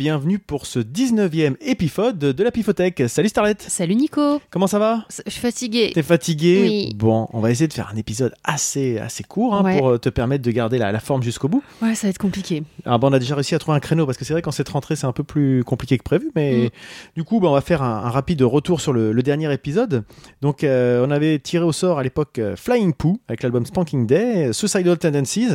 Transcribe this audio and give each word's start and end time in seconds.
bienvenue 0.00 0.38
pour 0.38 0.64
ce 0.64 0.78
19e 0.78 1.56
épisode 1.60 2.18
de 2.18 2.42
la 2.42 2.50
Pifothèque. 2.50 3.02
Salut 3.06 3.28
Starlet 3.28 3.56
Salut 3.58 3.94
Nico 3.94 4.40
Comment 4.48 4.66
ça 4.66 4.78
va? 4.78 5.04
Je 5.26 5.30
suis 5.30 5.42
fatiguée. 5.42 5.90
T'es 5.94 6.02
fatigué 6.02 6.62
Oui. 6.62 6.94
Bon, 6.96 7.28
on 7.34 7.40
va 7.40 7.50
essayer 7.50 7.68
de 7.68 7.72
faire 7.74 7.90
un 7.92 7.96
épisode 7.98 8.32
assez, 8.42 8.96
assez 8.96 9.24
court 9.24 9.54
hein, 9.54 9.62
Ouais. 9.62 9.76
pour 9.76 9.90
euh, 9.90 9.98
te 9.98 10.08
permettre 10.08 10.42
de 10.42 10.50
garder 10.52 10.78
la, 10.78 10.90
la 10.90 11.00
forme 11.00 11.22
jusqu'au 11.22 11.48
bout. 11.48 11.62
Ouais, 11.82 11.94
ça 11.94 12.06
va 12.06 12.10
être 12.12 12.16
compliqué. 12.18 12.62
Ah, 12.86 12.96
bon, 12.96 13.10
on 13.10 13.12
a 13.12 13.18
déjà 13.18 13.34
réussi 13.34 13.54
à 13.54 13.58
trouver 13.58 13.76
un 13.76 13.80
créneau 13.80 14.06
parce 14.06 14.16
que 14.16 14.24
c'est 14.24 14.32
vrai 14.32 14.40
qu'en 14.40 14.52
cette 14.52 14.70
rentrée 14.70 14.96
c'est 14.96 15.04
un 15.06 15.12
peu 15.12 15.22
plus 15.22 15.64
compliqué 15.64 15.98
que 15.98 16.02
prévu, 16.02 16.30
mais 16.34 16.50
Mm. 16.54 16.68
du 17.16 17.24
coup 17.24 17.38
bah, 17.38 17.48
on 17.50 17.52
va 17.54 17.60
faire 17.60 17.82
un, 17.82 18.04
un 18.06 18.08
rapide 18.10 18.40
retour 18.40 18.80
sur 18.80 18.94
le, 18.94 19.12
le 19.12 19.22
dernier 19.22 19.52
épisode. 19.52 20.04
Donc 20.40 20.64
euh, 20.64 21.04
on 21.06 21.10
avait 21.10 21.38
tiré 21.40 21.62
au 21.66 21.72
sort 21.72 21.98
à 21.98 22.02
l'époque 22.02 22.38
euh, 22.38 22.56
Flying 22.56 22.94
Poo 22.94 23.18
avec 23.28 23.42
l'album 23.42 23.66
Spanking 23.66 24.06
Day, 24.06 24.54
Suicidal 24.54 24.96
Tendencies, 24.96 25.48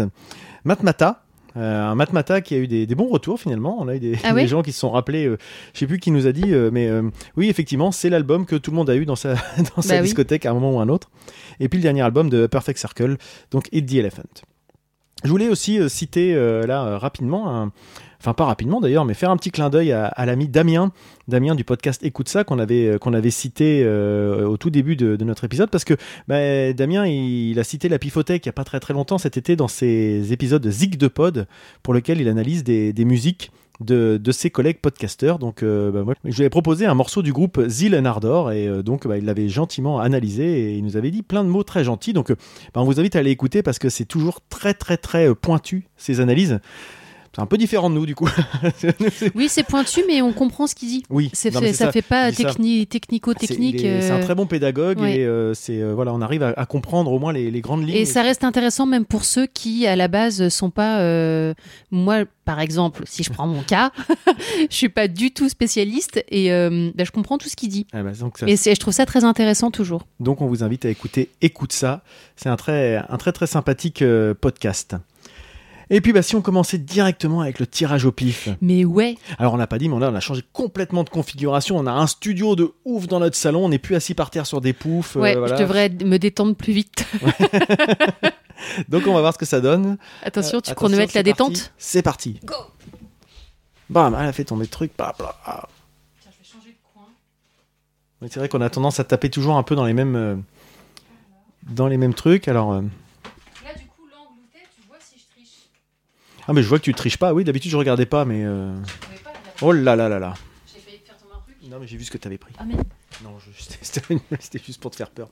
Matmata. 0.65 1.24
Euh, 1.57 1.81
un 1.83 1.95
Matmata 1.95 2.41
qui 2.41 2.53
a 2.53 2.57
eu 2.57 2.67
des, 2.67 2.85
des 2.85 2.95
bons 2.95 3.07
retours 3.07 3.39
finalement. 3.39 3.77
On 3.79 3.87
a 3.87 3.95
eu 3.95 3.99
des, 3.99 4.17
Ah 4.23 4.33
des 4.33 4.47
gens 4.47 4.61
qui 4.61 4.71
se 4.73 4.79
sont 4.79 4.91
rappelés, 4.91 5.25
euh, 5.25 5.37
je 5.73 5.79
sais 5.79 5.87
plus 5.87 5.99
qui 5.99 6.11
nous 6.11 6.27
a 6.27 6.31
dit, 6.33 6.53
euh, 6.53 6.69
mais 6.71 6.87
euh, 6.87 7.03
oui 7.37 7.49
effectivement 7.49 7.91
c'est 7.93 8.09
l'album 8.09 8.45
que 8.45 8.55
tout 8.55 8.71
le 8.71 8.75
monde 8.77 8.89
a 8.89 8.95
eu 8.95 9.05
dans 9.05 9.15
sa, 9.15 9.35
dans 9.75 9.81
sa 9.81 9.95
Bah 9.95 9.99
oui. 10.01 10.07
discothèque 10.07 10.45
à 10.45 10.51
un 10.51 10.53
moment 10.53 10.73
ou 10.75 10.79
un 10.79 10.89
autre. 10.89 11.09
Et 11.59 11.69
puis 11.69 11.79
le 11.79 11.83
dernier 11.83 12.01
album 12.01 12.29
de 12.29 12.45
Perfect 12.47 12.77
Circle, 12.77 13.17
donc 13.51 13.69
Eat 13.71 13.85
the 13.89 13.95
Elephant. 13.95 14.23
Je 15.25 15.31
voulais 15.31 15.49
aussi 15.49 15.79
euh, 15.79 15.89
citer 15.89 16.35
euh, 16.35 16.67
là 16.67 16.85
euh, 16.85 16.97
rapidement, 16.99 17.71
enfin 18.19 18.33
pas 18.33 18.45
rapidement 18.45 18.79
d'ailleurs, 18.79 19.05
mais 19.05 19.15
faire 19.15 19.31
un 19.31 19.37
petit 19.37 19.49
clin 19.49 19.71
d'œil 19.71 19.91
à, 19.91 20.25
l'ami 20.25 20.47
Damien, 20.47 20.91
Damien 21.27 21.55
du 21.55 21.63
podcast 21.63 22.03
Écoute 22.03 22.29
ça 22.29 22.43
qu'on 22.43 22.59
avait 22.59 22.97
qu'on 22.99 23.13
avait 23.13 23.31
cité 23.31 23.87
au 23.87 24.57
tout 24.57 24.69
début 24.69 24.95
de, 24.95 25.23
notre 25.23 25.43
épisode 25.43 25.69
parce 25.69 25.83
que 25.83 25.95
bah, 26.27 26.73
Damien 26.73 27.07
il, 27.07 27.59
a 27.59 27.63
cité 27.63 27.89
la 27.89 27.99
Pifothèque 27.99 28.45
il 28.45 28.47
y 28.47 28.49
a 28.49 28.53
pas 28.53 28.63
très 28.63 28.79
très 28.79 28.93
longtemps 28.93 29.17
cet 29.17 29.37
été 29.37 29.55
dans 29.55 29.67
ses 29.67 30.31
épisodes 30.31 30.67
Zig 30.67 30.97
de 30.97 31.07
Pod 31.07 31.47
pour 31.83 31.93
lequel 31.93 32.21
il 32.21 32.27
analyse 32.27 32.63
des 32.63 33.05
musiques 33.05 33.51
de, 33.79 34.19
de 34.21 34.31
ses 34.31 34.49
collègues 34.49 34.79
podcasteurs. 34.79 35.39
Donc, 35.39 35.63
euh, 35.63 35.91
bah, 35.91 36.13
je 36.23 36.35
lui 36.35 36.43
avais 36.43 36.49
proposé 36.49 36.85
un 36.85 36.93
morceau 36.93 37.21
du 37.21 37.33
groupe 37.33 37.61
Zil 37.67 37.95
and 37.95 38.05
Ardor 38.05 38.51
et 38.51 38.67
euh, 38.67 38.83
donc 38.83 39.07
bah, 39.07 39.17
il 39.17 39.25
l'avait 39.25 39.49
gentiment 39.49 39.99
analysé 39.99 40.43
et 40.43 40.77
il 40.77 40.83
nous 40.83 40.97
avait 40.97 41.11
dit 41.11 41.23
plein 41.23 41.43
de 41.43 41.49
mots 41.49 41.63
très 41.63 41.83
gentils. 41.83 42.13
Donc, 42.13 42.31
euh, 42.31 42.35
bah, 42.73 42.81
on 42.81 42.85
vous 42.85 42.99
invite 42.99 43.15
à 43.15 43.19
aller 43.19 43.31
écouter 43.31 43.63
parce 43.63 43.79
que 43.79 43.89
c'est 43.89 44.05
toujours 44.05 44.41
très 44.49 44.73
très 44.73 44.97
très 44.97 45.29
euh, 45.29 45.35
pointu 45.35 45.87
ces 45.97 46.19
analyses. 46.19 46.59
C'est 47.35 47.41
un 47.41 47.45
peu 47.45 47.57
différent 47.57 47.89
de 47.89 47.95
nous 47.95 48.05
du 48.05 48.15
coup. 48.15 48.29
Oui, 49.35 49.47
c'est 49.49 49.63
pointu, 49.63 50.01
mais 50.07 50.21
on 50.21 50.31
comprend 50.31 50.67
ce 50.67 50.75
qu'il 50.75 50.87
dit. 50.89 51.03
oui, 51.09 51.29
C'est 51.33 51.53
non, 51.53 51.59
c'est 51.59 51.73
ça, 51.73 51.91
fait 51.91 52.01
pas 52.01 52.31
ça. 52.31 52.43
techni- 52.43 52.81
C'est- 52.81 52.85
technico-technique. 52.85 53.83
est- 53.83 54.01
C'est 54.01 54.11
un 54.11 54.19
euh, 54.19 54.23
très 54.23 54.35
bon 54.35 54.45
pédagogue 54.45 54.99
ouais. 54.99 55.17
et 55.17 55.25
euh, 55.25 55.53
c'est 55.53 55.81
euh, 55.81 55.93
voilà, 55.93 56.13
on 56.13 56.21
arrive 56.21 56.43
à, 56.43 56.53
à 56.55 56.65
comprendre 56.65 57.11
au 57.11 57.19
moins 57.19 57.33
les, 57.33 57.51
les 57.51 57.61
grandes 57.61 57.85
lignes. 57.85 57.95
Et 57.97 58.05
ça 58.05 58.21
reste 58.21 58.43
intéressant 58.43 58.85
même 58.85 59.05
pour 59.05 59.25
ceux 59.25 59.47
qui, 59.47 59.85
à 59.85 59.95
la 59.95 60.07
base, 60.07 60.47
sont 60.49 60.69
pas. 60.69 60.95
Moi, 61.91 62.23
par 62.45 62.59
exemple, 62.59 63.03
si 63.05 63.23
je 63.23 63.31
prends 63.31 63.47
mon 63.47 63.61
cas, 63.63 63.91
je 64.69 64.75
suis 64.75 64.89
pas 64.89 65.07
du 65.07 65.31
tout 65.31 65.49
spécialiste 65.49 66.23
et 66.29 66.49
bah, 66.49 67.03
je 67.03 67.11
comprends 67.11 67.37
tout 67.37 67.49
ce 67.49 67.55
qu'il 67.55 67.69
dit. 67.69 67.85
Ah 67.93 68.01
bah, 68.03 68.11
donc, 68.19 68.37
ça- 68.37 68.47
Et 68.47 68.55
c'est- 68.55 68.75
je 68.75 68.79
trouve 68.79 68.93
ça 68.93 69.05
très 69.05 69.23
intéressant 69.23 69.71
toujours. 69.71 70.03
donc 70.19 70.41
on 70.41 70.47
vous 70.47 70.63
invite 70.63 70.85
à 70.85 70.89
écouter 70.89 71.29
Écoute 71.41 71.73
ça. 71.73 72.01
C'est 72.35 72.49
un 72.49 72.55
très, 72.55 72.97
un 73.09 73.17
très 73.17 73.31
très 73.31 73.47
sympathique 73.47 74.03
podcast. 74.41 74.95
Et 75.89 76.01
puis 76.01 76.13
bah, 76.13 76.21
si 76.21 76.35
on 76.35 76.41
commençait 76.41 76.77
directement 76.77 77.41
avec 77.41 77.59
le 77.59 77.67
tirage 77.67 78.05
au 78.05 78.11
pif. 78.11 78.49
Mais 78.61 78.85
ouais, 78.85 79.17
Alors 79.37 79.53
on 79.53 79.57
n'a 79.57 79.67
pas 79.67 79.77
dit, 79.77 79.87
mais 79.89 79.99
là 79.99 80.09
on 80.11 80.15
a 80.15 80.19
changé 80.19 80.41
complètement 80.53 81.03
de 81.03 81.09
configuration. 81.09 81.77
On 81.77 81.85
a 81.85 81.91
un 81.91 82.07
studio 82.07 82.55
de 82.55 82.73
ouf 82.85 83.07
dans 83.07 83.19
notre 83.19 83.35
salon. 83.35 83.65
On 83.65 83.69
n'est 83.69 83.77
plus 83.79 83.95
assis 83.95 84.13
par 84.15 84.31
terre 84.31 84.45
sur 84.47 84.61
des 84.61 84.73
poufs. 84.73 85.15
euh, 85.15 85.19
ouais, 85.21 85.35
voilà. 85.35 85.55
je 85.55 85.61
devrais 85.61 85.89
me 85.89 86.17
détendre 86.17 86.55
plus 86.55 86.73
vite. 86.73 87.05
Donc 88.89 89.05
on 89.05 89.13
va 89.13 89.19
voir 89.21 89.33
ce 89.33 89.37
que 89.37 89.45
ça 89.45 89.61
donne. 89.61 89.97
Attention, 90.23 90.57
Euh, 90.57 90.61
tu 90.61 90.71
attention, 90.71 90.75
chronomètres 90.75 91.13
la 91.15 91.23
détente 91.23 91.73
C'est 91.77 92.01
parti. 92.01 92.39
Go 92.43 92.55
Bam, 93.89 94.15
elle 94.19 94.27
a 94.27 94.33
fait 94.33 94.45
tomber 94.45 94.63
le 94.63 94.69
truc. 94.69 94.91
Ah. 94.97 95.13
je 96.23 96.29
vais 96.29 96.31
changer 96.43 96.69
de 96.71 96.77
coin. 96.93 97.03
C'est 98.27 98.37
vrai 98.39 98.49
qu'on 98.49 98.61
a 98.61 98.69
tendance 98.69 98.99
à 98.99 99.03
taper 99.03 99.29
toujours 99.29 99.57
un 99.57 99.63
peu 99.63 99.75
dans 99.75 99.85
les 99.85 99.93
mêmes, 99.93 100.15
euh, 100.15 100.35
dans 101.69 101.87
les 101.87 101.97
mêmes 101.97 102.15
trucs. 102.15 102.47
Alors, 102.47 102.71
euh, 102.73 102.81
Là, 103.63 103.73
du 103.77 103.85
coup, 103.85 104.07
l'angle 104.11 104.39
où 104.39 104.47
t'es, 104.51 104.59
tu 104.75 104.87
vois 104.87 104.97
si 104.99 105.19
je 105.19 105.25
triche. 105.35 105.69
Ah 106.47 106.53
mais 106.53 106.61
je 106.63 106.67
vois 106.67 106.79
que 106.79 106.83
tu 106.83 106.93
triches 106.93 107.17
pas. 107.17 107.33
Oui, 107.33 107.43
d'habitude 107.43 107.71
je 107.71 107.77
regardais 107.77 108.05
pas, 108.05 108.25
mais 108.25 108.43
euh, 108.45 108.73
pas 109.23 109.33
oh 109.61 109.71
là 109.71 109.95
là 109.95 110.09
là 110.09 110.19
là. 110.19 110.33
J'ai 110.73 110.79
failli 110.79 110.97
faire 111.05 111.17
tomber 111.17 111.33
un 111.35 111.39
truc. 111.41 111.55
Non 111.69 111.79
mais 111.79 111.87
j'ai 111.87 111.97
vu 111.97 112.03
ce 112.03 112.11
que 112.11 112.17
t'avais 112.17 112.37
pris. 112.37 112.53
Ah, 112.57 112.63
mais 112.65 112.75
Non, 113.23 113.37
je- 113.39 113.51
c'était- 114.39 114.59
juste 114.65 114.79
pour 114.81 114.91
te 114.91 114.95
faire 114.95 115.09
peur. 115.09 115.29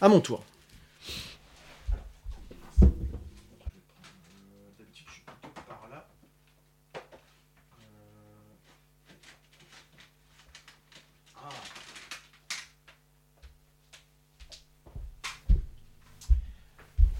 À 0.00 0.08
mon 0.08 0.20
tour. 0.20 0.42
D'habitude, 4.78 5.06
je 5.06 5.12
suis 5.12 5.22
plutôt 5.22 5.48
par 5.68 5.88
là. 5.90 6.06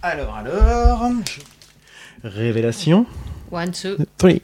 Alors, 0.02 0.34
alors. 0.34 1.10
je- 1.26 1.59
Révélation. 2.22 3.06
one, 3.50 3.72
two. 3.72 3.96
3. 4.18 4.40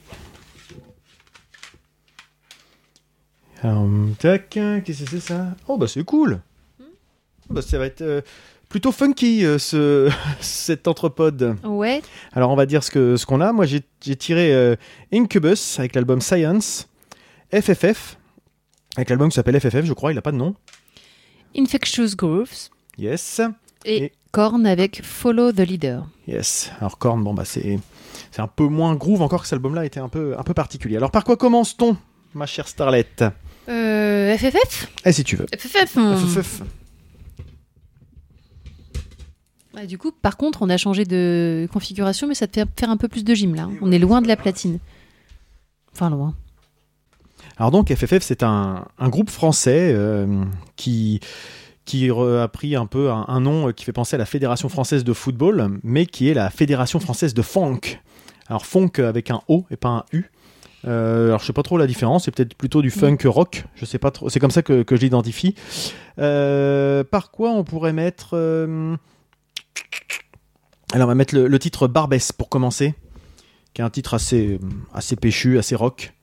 Hum, 3.63 4.15
tac, 4.19 4.49
qu'est-ce 4.49 5.03
que 5.03 5.09
c'est 5.09 5.19
ça? 5.19 5.55
Oh 5.67 5.77
bah 5.77 5.87
c'est 5.87 6.03
cool. 6.03 6.41
Bah, 7.49 7.61
ça 7.61 7.77
va 7.79 7.85
être 7.85 8.01
euh, 8.01 8.21
plutôt 8.69 8.91
funky 8.91 9.45
euh, 9.45 9.57
ce 9.57 10.11
cet 10.39 10.87
entrepode. 10.87 11.55
Ouais, 11.63 12.01
Alors 12.33 12.51
on 12.51 12.55
va 12.55 12.65
dire 12.65 12.83
ce 12.83 12.91
que 12.91 13.15
ce 13.17 13.25
qu'on 13.25 13.41
a. 13.41 13.51
Moi 13.53 13.65
j'ai 13.65 13.81
j'ai 14.01 14.15
tiré 14.15 14.53
euh, 14.53 14.75
Incubus 15.11 15.79
avec 15.79 15.95
l'album 15.95 16.21
Science, 16.21 16.87
FFF 17.51 18.17
avec 18.95 19.09
l'album 19.09 19.29
qui 19.29 19.35
s'appelle 19.35 19.59
FFF, 19.59 19.85
je 19.85 19.93
crois, 19.93 20.11
il 20.11 20.17
a 20.17 20.21
pas 20.23 20.31
de 20.31 20.37
nom. 20.37 20.55
Infectious 21.55 22.15
Grooves. 22.15 22.69
Yes. 22.97 23.41
Et, 23.85 24.05
Et- 24.05 24.11
Korn 24.37 24.67
avec 24.67 25.01
Follow 25.03 25.51
the 25.51 25.61
Leader. 25.61 26.05
Yes. 26.27 26.71
Alors 26.79 26.99
Korn, 26.99 27.23
bon 27.23 27.33
bah 27.33 27.43
c'est 27.43 27.79
c'est 28.29 28.39
un 28.43 28.45
peu 28.47 28.65
moins 28.67 28.93
groove 28.93 29.23
encore 29.23 29.41
que 29.41 29.47
cet 29.47 29.53
album-là 29.53 29.83
était 29.83 29.99
un 29.99 30.09
peu 30.09 30.35
un 30.37 30.43
peu 30.43 30.53
particulier. 30.53 30.95
Alors 30.95 31.09
par 31.09 31.23
quoi 31.23 31.37
commence-t-on, 31.37 31.97
ma 32.35 32.45
chère 32.45 32.67
Starlet 32.67 33.07
Euh, 33.67 34.37
FFF 34.37 34.91
Eh 35.05 35.11
si 35.11 35.23
tu 35.23 35.37
veux. 35.37 35.47
FFF 35.57 35.89
FFF. 35.97 36.61
Ouais, 39.73 39.87
Du 39.87 39.97
coup, 39.97 40.11
par 40.11 40.37
contre, 40.37 40.61
on 40.61 40.69
a 40.69 40.77
changé 40.77 41.03
de 41.05 41.67
configuration, 41.73 42.27
mais 42.27 42.35
ça 42.35 42.45
te 42.45 42.59
fait 42.59 42.67
faire 42.79 42.91
un 42.91 42.97
peu 42.97 43.07
plus 43.07 43.23
de 43.23 43.33
gym 43.33 43.55
là. 43.55 43.63
hein. 43.63 43.71
On 43.81 43.91
est 43.91 43.97
loin 43.97 44.21
de 44.21 44.27
la 44.27 44.35
platine. 44.35 44.77
Enfin, 45.95 46.11
loin. 46.11 46.35
Alors 47.57 47.71
donc 47.71 47.91
FFF 47.91 48.21
c'est 48.21 48.43
un, 48.43 48.85
un 48.99 49.09
groupe 49.09 49.31
français 49.31 49.91
euh, 49.95 50.43
qui 50.75 51.21
qui 51.87 52.11
a 52.11 52.47
pris 52.49 52.75
un 52.75 52.85
peu 52.85 53.09
un, 53.09 53.39
nom 53.39 53.71
qui 53.71 53.85
fait 53.85 53.93
penser 53.93 54.15
à 54.15 54.19
la 54.19 54.25
Fédération 54.25 54.67
française 54.67 55.05
de 55.05 55.13
football, 55.13 55.79
mais 55.83 56.05
qui 56.05 56.29
est 56.29 56.33
la 56.33 56.49
Fédération 56.49 56.99
française 56.99 57.33
de 57.33 57.41
funk. 57.41 57.79
Alors 58.47 58.65
funk 58.65 58.99
avec 58.99 59.31
un 59.31 59.41
O 59.47 59.65
et 59.71 59.77
pas 59.77 59.89
un 59.89 60.03
U. 60.11 60.25
Euh, 60.85 61.29
alors 61.29 61.39
je 61.39 61.45
sais 61.45 61.53
pas 61.53 61.63
trop 61.63 61.77
la 61.77 61.87
différence, 61.87 62.25
c'est 62.25 62.31
peut-être 62.31 62.53
plutôt 62.55 62.81
du 62.81 62.91
funk 62.91 63.17
rock, 63.25 63.65
je 63.75 63.85
sais 63.85 63.97
pas 63.97 64.11
trop, 64.11 64.29
c'est 64.29 64.39
comme 64.39 64.51
ça 64.51 64.61
que, 64.61 64.85
je 64.87 64.95
l'identifie. 64.95 65.55
Euh, 66.19 67.03
par 67.03 67.31
quoi 67.31 67.49
on 67.51 67.63
pourrait 67.63 67.93
mettre 67.93 68.31
euh, 68.33 68.95
Alors 70.93 71.07
on 71.07 71.09
va 71.09 71.15
mettre 71.15 71.33
le, 71.33 71.47
le 71.47 71.59
titre 71.59 71.87
Barbès 71.87 72.31
pour 72.31 72.49
commencer, 72.49 72.93
qui 73.73 73.81
est 73.81 73.85
un 73.85 73.89
titre 73.89 74.13
assez, 74.13 74.59
assez 74.93 75.15
péchu, 75.15 75.57
assez 75.57 75.75
rock. 75.75 76.13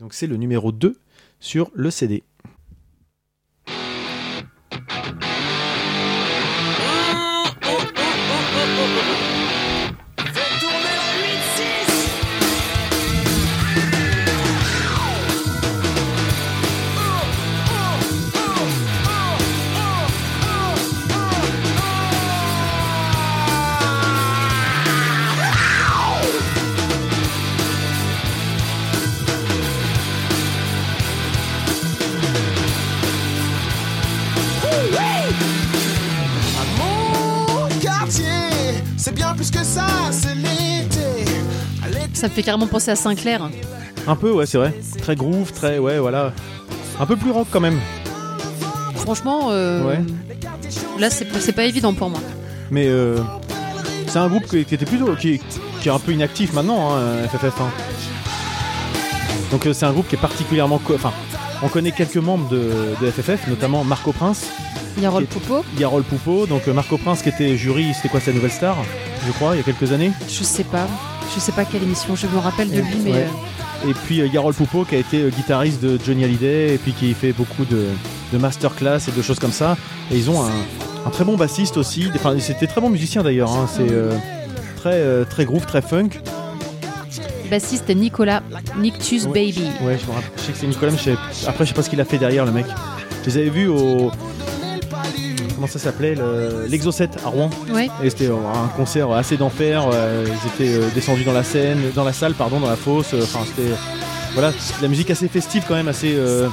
Donc 0.00 0.12
c'est 0.12 0.26
le 0.26 0.36
numéro 0.36 0.70
2 0.70 1.00
sur 1.40 1.70
le 1.74 1.90
CD. 1.90 2.24
Ça 42.18 42.26
me 42.26 42.32
fait 42.32 42.42
carrément 42.42 42.66
penser 42.66 42.90
à 42.90 42.96
Sinclair. 42.96 43.48
Un 44.08 44.16
peu, 44.16 44.32
ouais, 44.32 44.44
c'est 44.44 44.58
vrai. 44.58 44.74
Très 45.00 45.14
groove, 45.14 45.52
très, 45.52 45.78
ouais, 45.78 46.00
voilà. 46.00 46.32
Un 46.98 47.06
peu 47.06 47.14
plus 47.14 47.30
rock 47.30 47.46
quand 47.48 47.60
même. 47.60 47.78
Franchement, 48.96 49.50
euh, 49.50 49.84
Ouais. 49.84 50.00
là, 50.98 51.10
c'est 51.10 51.52
pas, 51.52 51.62
évident 51.64 51.94
pour 51.94 52.10
moi. 52.10 52.18
Mais 52.72 52.86
euh, 52.88 53.18
c'est 54.08 54.18
un 54.18 54.26
groupe 54.26 54.46
qui, 54.46 54.64
qui 54.64 54.74
était 54.74 54.84
plutôt, 54.84 55.14
qui, 55.14 55.40
qui 55.80 55.88
est 55.88 55.92
un 55.92 56.00
peu 56.00 56.10
inactif 56.10 56.52
maintenant, 56.54 56.96
hein, 56.96 56.98
FFF. 57.28 57.60
hein. 57.60 57.70
Donc 59.52 59.66
euh, 59.66 59.72
c'est 59.72 59.86
un 59.86 59.92
groupe 59.92 60.08
qui 60.08 60.16
est 60.16 60.20
particulièrement... 60.20 60.80
Enfin, 60.92 61.12
on 61.62 61.68
connaît 61.68 61.92
quelques 61.92 62.16
membres 62.16 62.48
de, 62.48 62.70
de 63.00 63.10
FFF, 63.12 63.46
notamment 63.46 63.84
Marco 63.84 64.10
Prince, 64.12 64.46
Yarol 65.00 65.24
Poupeau 65.26 65.64
Yarol 65.78 66.02
Poupeau, 66.02 66.46
donc 66.46 66.66
euh, 66.66 66.72
Marco 66.72 66.98
Prince 66.98 67.22
qui 67.22 67.28
était 67.28 67.56
jury, 67.56 67.94
c'était 67.94 68.08
quoi, 68.08 68.18
sa 68.18 68.32
nouvelle 68.32 68.50
star, 68.50 68.76
je 69.24 69.30
crois, 69.32 69.54
il 69.54 69.58
y 69.58 69.60
a 69.60 69.62
quelques 69.62 69.92
années. 69.92 70.10
Je 70.28 70.42
sais 70.42 70.64
pas. 70.64 70.88
Je 71.34 71.40
sais 71.40 71.52
pas 71.52 71.64
quelle 71.64 71.82
émission. 71.82 72.14
Je 72.16 72.26
me 72.26 72.38
rappelle 72.38 72.70
de 72.70 72.80
lui, 72.80 72.96
mais. 73.04 73.12
Ouais. 73.12 73.26
euh, 73.84 73.90
Et 73.90 73.94
puis 73.94 74.20
euh, 74.20 74.26
Yarol 74.26 74.54
Poupeau 74.54 74.84
qui 74.84 74.94
a 74.96 74.98
été 74.98 75.22
euh, 75.22 75.28
guitariste 75.30 75.80
de 75.82 75.98
Johnny 76.04 76.24
Hallyday 76.24 76.74
et 76.74 76.78
puis 76.78 76.92
qui 76.92 77.12
fait 77.14 77.32
beaucoup 77.32 77.64
de, 77.64 77.86
de 78.32 78.38
masterclass 78.38 78.98
et 79.08 79.12
de 79.16 79.22
choses 79.22 79.38
comme 79.38 79.52
ça. 79.52 79.76
Et 80.10 80.16
ils 80.16 80.30
ont 80.30 80.42
un, 80.42 80.50
un 81.06 81.10
très 81.10 81.24
bon 81.24 81.36
bassiste 81.36 81.76
aussi. 81.76 82.08
Enfin, 82.14 82.34
c'était 82.40 82.66
très 82.66 82.80
bon 82.80 82.90
musicien 82.90 83.22
d'ailleurs. 83.22 83.52
hein. 83.52 83.68
C'est 83.72 83.90
euh, 83.90 84.12
très, 84.76 85.24
très 85.26 85.44
groove, 85.44 85.66
très 85.66 85.82
funk. 85.82 86.08
Bassiste 87.50 87.88
Nicolas 87.94 88.42
Nictus 88.78 89.24
Ouais. 89.24 89.46
Baby. 89.46 89.64
Ouais, 89.82 89.98
je, 89.98 90.06
me 90.06 90.12
rappelle- 90.14 90.30
je 90.36 90.42
sais 90.42 90.52
que 90.52 90.58
c'est 90.58 90.66
Nicolas, 90.66 90.92
mais 90.92 90.98
je 90.98 91.02
sais- 91.04 91.46
après 91.48 91.64
je 91.64 91.70
sais 91.70 91.74
pas 91.74 91.82
ce 91.82 91.88
qu'il 91.88 92.00
a 92.00 92.04
fait 92.04 92.18
derrière 92.18 92.44
le 92.44 92.52
mec. 92.52 92.66
Je 93.24 93.30
les 93.30 93.36
avais 93.38 93.50
vus 93.50 93.68
au. 93.68 94.10
Comment 95.58 95.66
ça 95.66 95.80
s'appelait 95.80 96.14
le- 96.14 96.66
L'Exocet 96.68 97.10
à 97.24 97.28
Rouen. 97.30 97.50
Ouais. 97.74 97.88
Et 98.04 98.10
c'était 98.10 98.28
euh, 98.28 98.36
un 98.36 98.68
concert 98.76 99.10
assez 99.10 99.36
d'enfer. 99.36 99.88
euh, 99.92 100.24
ils 100.24 100.64
étaient 100.64 100.72
euh, 100.78 100.88
descendus 100.94 101.24
dans 101.24 101.32
la 101.32 101.42
scène, 101.42 101.78
dans 101.96 102.04
la 102.04 102.12
salle, 102.12 102.34
pardon, 102.34 102.60
dans 102.60 102.68
la 102.70 102.76
fosse. 102.76 103.12
euh, 103.12 103.22
Enfin, 103.24 103.40
c'était 103.44 103.70
voilà, 104.34 104.50
de 104.52 104.56
la 104.82 104.86
musique 104.86 105.10
assez 105.10 105.26
festive 105.26 105.64
quand 105.66 105.74
même, 105.74 105.88
assez 105.88 106.14
euh, 106.14 106.46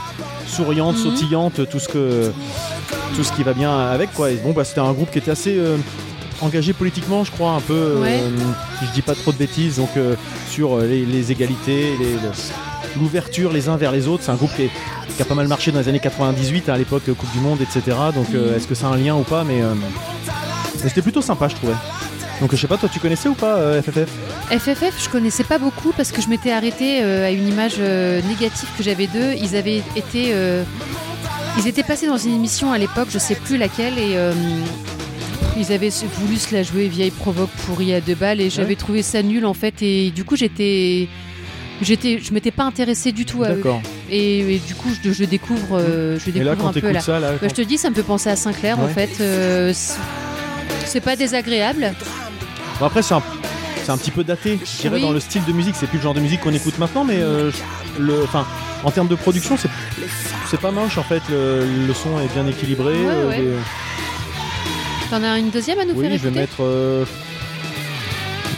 souriante, 0.48 0.96
Mhm. 0.98 1.04
sautillante, 1.04 1.69
tout 1.69 1.78
ce 1.80 1.88
que 1.88 2.31
tout 3.16 3.24
ce 3.24 3.31
qui 3.34 3.44
va 3.44 3.54
bien 3.54 3.78
avec 3.90 4.12
quoi. 4.12 4.31
Et 4.31 4.38
bon, 4.38 4.54
bah 4.54 4.63
c'était 4.63 4.80
un 4.81 4.92
groupe 4.94 5.12
qui 5.12 5.19
était 5.19 5.30
assez 5.30 5.56
euh, 5.56 5.78
engagé 6.42 6.74
politiquement, 6.74 7.24
je 7.24 7.30
crois, 7.31 7.52
un 7.52 7.62
peu. 7.62 7.74
euh, 7.75 8.02
Ouais. 8.02 8.19
si 8.80 8.88
je 8.88 8.92
dis 8.92 9.02
pas 9.04 9.13
trop 9.13 9.31
de 9.31 9.38
bêtises, 9.38 9.75
donc 9.78 9.90
euh, 9.98 10.16
sur 10.50 10.78
euh, 10.80 10.88
les, 10.88 11.06
les 11.06 11.31
égalités, 11.31 11.92
les- 12.00 12.13
le- 12.13 12.31
l'ouverture 12.97 13.51
les 13.51 13.69
uns 13.69 13.77
vers 13.77 13.92
les 13.92 14.07
autres. 14.07 14.24
C'est 14.24 14.31
un 14.31 14.36
groupe 14.36 14.53
qui, 14.56 14.63
est- 14.63 14.71
qui 15.15 15.21
a 15.21 15.25
pas 15.25 15.36
mal 15.36 15.47
marché 15.47 15.71
dans 15.71 15.80
les 15.80 15.88
années 15.88 16.00
98 16.00 16.69
à 16.69 16.77
l'époque 16.77 17.03
euh, 17.09 17.13
Coupe 17.13 17.31
du 17.31 17.39
Monde, 17.39 17.59
etc. 17.62 17.97
Donc 18.13 18.27
euh, 18.33 18.56
est-ce 18.57 18.68
que 18.68 18.75
ça 18.75 18.88
a 18.88 18.89
un 18.92 18.97
lien 18.97 19.15
ou 19.15 19.24
pas 19.24 19.44
Mais 19.44 19.62
euh, 19.62 19.74
mais 19.75 20.89
c'était 20.89 21.01
plutôt 21.01 21.21
sympa, 21.21 21.47
je 21.47 21.56
trouvais. 21.56 21.74
Donc 22.42 22.51
je 22.51 22.57
sais 22.57 22.68
pas, 22.68 22.77
toi 22.77 22.89
tu 22.92 23.00
connaissais 23.00 23.30
ou 23.30 23.33
pas 23.33 23.56
euh, 23.57 23.81
FFF 23.81 24.09
FFF, 24.51 25.03
je 25.03 25.09
connaissais 25.09 25.44
pas 25.45 25.57
beaucoup 25.57 25.92
parce 25.95 26.12
que 26.12 26.21
je 26.21 26.27
m'étais 26.27 26.51
arrêtée 26.51 27.01
à 27.01 27.31
une 27.31 27.47
image 27.47 27.80
négative 27.80 28.69
que 28.77 28.83
j'avais 28.83 29.07
d'eux. 29.07 29.33
Ils 29.42 29.56
avaient 29.56 29.81
été. 29.95 30.33
ils 31.57 31.68
étaient 31.68 31.81
passés 31.83 32.06
dans 32.07 32.18
une 32.18 32.33
émission 32.36 32.71
à 32.74 32.77
l'époque, 32.77 33.07
je 33.09 33.18
sais 33.19 33.36
plus 33.36 33.57
laquelle, 33.57 33.97
et. 33.97 34.15
ils 35.57 35.71
avaient 35.71 35.89
voulu 36.19 36.36
se 36.36 36.53
la 36.53 36.62
jouer 36.63 36.88
vieille 36.89 37.12
provoque 37.12 37.50
pourrie 37.65 37.94
à 37.94 38.01
deux 38.01 38.13
balles 38.15 38.42
et 38.42 38.50
j'avais 38.50 38.75
trouvé 38.75 39.01
ça 39.01 39.24
nul 39.24 39.45
en 39.45 39.53
fait 39.53 39.81
et 39.81 40.12
du 40.12 40.25
coup 40.25 40.36
j'étais 40.36 41.07
j'étais 41.81 42.19
je 42.24 42.33
m'étais 42.33 42.51
pas 42.51 42.63
intéressée 42.63 43.12
du 43.12 43.25
tout 43.25 43.44
à 43.44 43.50
eux 43.51 43.56
D'accord. 43.56 43.81
et, 44.10 44.56
et 44.56 44.60
du 44.60 44.75
coup 44.75 44.89
je, 45.04 45.12
je 45.12 45.24
découvre 45.25 45.77
euh, 45.80 46.18
je 46.19 46.30
Et 46.30 46.44
là 46.44 46.51
découvre 46.51 46.72
quand 46.72 46.77
un 46.77 46.81
peu 46.81 46.92
là 46.92 47.00
ça, 47.01 47.19
là, 47.19 47.31
Bah, 47.31 47.38
quand- 47.42 47.50
je 47.50 47.54
te 47.56 47.62
dis, 47.62 47.77
ça 47.77 47.89
me 47.89 47.95
fait 47.95 48.04
penser 48.04 48.30
à 48.30 48.36
Sinclair 48.36 48.80
en 48.80 48.88
fait. 48.88 49.10
Euh, 49.22 49.74
c'est- 49.74 51.01
pas 51.01 51.16
désagréable. 51.18 51.94
Bon, 52.80 52.86
après 52.86 53.01
c'est 53.01 53.13
un, 53.13 53.22
c'est 53.83 53.92
un 53.92 53.98
petit 53.98 54.12
peu 54.12 54.24
daté, 54.24 54.57
je 54.63 54.81
dirais 54.81 54.95
Oui. 54.95 55.01
dans 55.01 55.12
le 55.12 55.19
style 55.19 55.44
de 55.44 55.51
musique. 55.51 55.75
C'est 55.77 55.88
plus 55.88 55.98
le 55.98 56.04
genre 56.04 56.13
de 56.13 56.22
musique 56.22 56.39
qu'on 56.42 56.54
écoute 56.54 56.77
maintenant, 56.80 57.04
mais 57.04 57.18
euh, 57.19 57.51
le, 58.00 58.24
enfin, 58.24 58.45
en 58.83 58.92
termes 58.92 59.07
de 59.10 59.16
production, 59.16 59.57
c'est 59.57 59.69
c'est 60.50 60.60
pas 60.62 60.71
moche 60.71 60.98
en 60.98 61.04
fait. 61.04 61.21
Le, 61.30 61.66
le 61.88 61.94
son 61.94 62.18
est 62.21 62.31
bien 62.33 62.48
équilibré. 62.48 62.94
Ouais, 62.94 63.06
euh, 63.10 63.28
ouais. 63.30 63.38
les- 63.39 65.10
T'en 65.10 65.21
as 65.24 65.38
une 65.38 65.50
deuxième 65.51 65.80
à 65.80 65.86
nous 65.86 65.94
Oui, 65.94 66.01
faire 66.07 66.18
je 66.18 66.24
vais 66.24 66.30
écouter? 66.30 66.39
mettre 66.39 66.56
euh, 66.62 67.06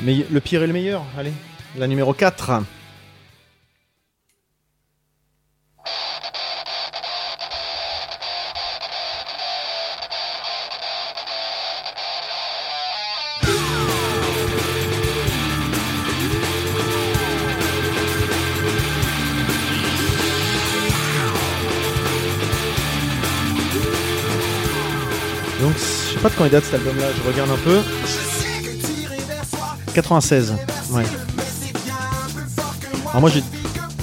mais 0.04 0.26
le 0.32 0.40
pire 0.40 0.64
et 0.64 0.68
le 0.68 0.74
meilleur. 0.74 1.04
Allez, 1.18 1.34
la 1.78 1.88
numéro 1.88 2.14
4. 2.14 2.52
Quand 26.38 26.46
il 26.46 26.52
date 26.52 26.66
cet 26.66 26.76
album-là, 26.76 27.06
je 27.16 27.28
regarde 27.32 27.50
un 27.50 27.58
peu. 27.64 27.80
96, 29.94 30.54
ouais. 30.92 31.04
Alors 33.10 33.22
moi, 33.22 33.30
j'ai, 33.34 33.44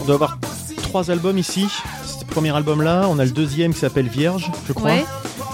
on 0.01 0.05
doit 0.05 0.15
avoir 0.17 0.39
trois 0.83 1.11
albums 1.11 1.39
ici. 1.39 1.67
C'est 2.05 2.27
le 2.27 2.33
premier 2.33 2.55
album-là, 2.55 3.07
on 3.09 3.19
a 3.19 3.25
le 3.25 3.31
deuxième 3.31 3.73
qui 3.73 3.81
s'appelle 3.81 4.09
Vierge, 4.09 4.51
je 4.67 4.73
crois. 4.73 4.91
Ouais. 4.91 5.05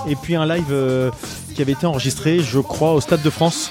Et 0.08 0.16
puis 0.16 0.34
un 0.36 0.46
live 0.46 0.64
euh, 0.70 1.10
qui 1.54 1.60
avait 1.62 1.72
été 1.72 1.86
enregistré, 1.86 2.40
je 2.40 2.58
crois, 2.60 2.92
au 2.94 3.00
Stade 3.00 3.22
de 3.22 3.30
France. 3.30 3.70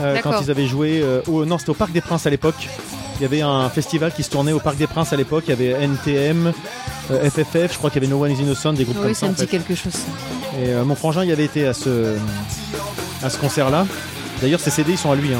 euh, 0.00 0.18
quand 0.22 0.40
ils 0.40 0.50
avaient 0.50 0.66
joué, 0.68 1.00
euh, 1.02 1.20
au, 1.26 1.44
non, 1.44 1.58
c'était 1.58 1.70
au 1.70 1.74
Parc 1.74 1.90
des 1.92 2.00
Princes 2.00 2.26
à 2.26 2.30
l'époque. 2.30 2.68
Il 3.18 3.22
y 3.22 3.24
avait 3.24 3.40
un 3.42 3.68
festival 3.68 4.12
qui 4.14 4.22
se 4.22 4.30
tournait 4.30 4.52
au 4.52 4.60
Parc 4.60 4.76
des 4.76 4.86
Princes 4.86 5.12
à 5.12 5.16
l'époque. 5.16 5.44
Il 5.48 5.50
y 5.50 5.52
avait 5.54 5.70
NTM, 5.84 6.52
euh, 7.10 7.28
FFF, 7.30 7.72
je 7.72 7.78
crois 7.78 7.90
qu'il 7.90 8.00
y 8.00 8.06
avait 8.06 8.14
No 8.14 8.22
One 8.22 8.30
Is 8.30 8.40
Innocent, 8.40 8.74
des 8.74 8.84
groupes 8.84 8.98
Oui, 8.98 9.02
comme 9.06 9.14
ça 9.14 9.20
ça. 9.26 9.28
me 9.28 9.34
dit 9.34 9.46
quelque 9.48 9.74
chose. 9.74 9.94
Et 10.60 10.70
euh, 10.70 10.84
mon 10.84 10.94
frangin 10.94 11.24
y 11.24 11.32
avait 11.32 11.44
été 11.44 11.66
à 11.66 11.74
ce, 11.74 12.16
à 13.22 13.30
ce 13.30 13.38
concert-là. 13.38 13.86
D'ailleurs, 14.40 14.60
ces 14.60 14.70
CD 14.70 14.92
ils 14.92 14.98
sont 14.98 15.10
à 15.12 15.16
lui. 15.16 15.32
hein. 15.34 15.38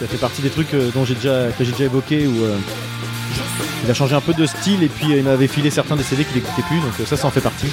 Ça 0.00 0.06
fait 0.06 0.16
partie 0.16 0.42
des 0.42 0.50
trucs 0.50 0.72
euh, 0.74 0.90
dont 0.94 1.04
j'ai 1.04 1.14
déjà, 1.14 1.48
que 1.58 1.64
j'ai 1.64 1.72
déjà 1.72 1.84
évoqué 1.84 2.26
où 2.26 2.42
euh, 2.44 2.56
il 3.84 3.90
a 3.90 3.94
changé 3.94 4.14
un 4.14 4.20
peu 4.20 4.32
de 4.34 4.46
style 4.46 4.82
et 4.82 4.88
puis 4.88 5.08
il 5.16 5.22
m'avait 5.22 5.46
filé 5.48 5.70
certains 5.70 5.96
des 5.96 6.02
CD 6.02 6.24
qu'il 6.24 6.36
n'écoutait 6.36 6.62
plus. 6.68 6.80
Donc 6.80 6.92
ça, 7.06 7.16
ça 7.16 7.26
en 7.26 7.30
fait 7.30 7.40
partie. 7.40 7.66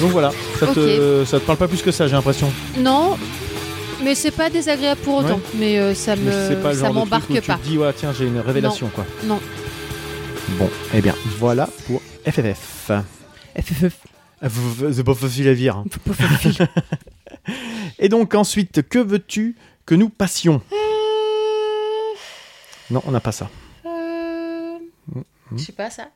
Donc 0.00 0.10
voilà, 0.10 0.30
ça 0.60 0.66
te, 0.66 1.24
ça 1.24 1.40
te 1.40 1.44
parle 1.46 1.56
pas 1.58 1.68
plus 1.68 1.80
que 1.80 1.90
ça, 1.90 2.06
j'ai 2.06 2.12
l'impression. 2.12 2.52
Non, 2.78 3.16
mais 4.02 4.14
c'est 4.14 4.30
pas 4.30 4.50
désagréable 4.50 5.00
pour 5.02 5.16
autant. 5.16 5.36
Ouais. 5.36 5.42
Mais 5.54 5.78
euh, 5.78 5.94
ça 5.94 6.16
Mais 6.16 6.22
me, 6.50 6.62
pas 6.62 6.72
le 6.72 6.78
ça 6.78 6.92
m'embarque 6.92 7.32
tu 7.32 7.40
pas. 7.42 7.56
te 7.56 7.62
dis, 7.66 7.78
ouais, 7.78 7.92
tiens, 7.94 8.12
j'ai 8.12 8.26
une 8.26 8.38
révélation, 8.40 8.88
quoi. 8.88 9.04
Non. 9.24 9.40
Bon, 10.58 10.70
eh 10.94 11.00
bien, 11.00 11.14
voilà 11.38 11.68
pour 11.86 12.00
FFF. 12.24 12.90
FFF. 13.60 13.96
The 14.42 15.00
Buffy 15.02 15.42
la 15.42 15.54
vire. 15.54 15.82
Et 17.98 18.08
donc 18.08 18.34
ensuite, 18.34 18.82
que 18.88 18.98
veux-tu 18.98 19.56
que 19.86 19.94
nous 19.94 20.08
passions 20.10 20.60
Non, 22.90 23.02
on 23.06 23.10
n'a 23.10 23.20
pas 23.20 23.32
ça. 23.32 23.48
Euh, 23.86 24.78
Je 25.56 25.62
sais 25.62 25.72
pas 25.72 25.90
ça. 25.90 26.08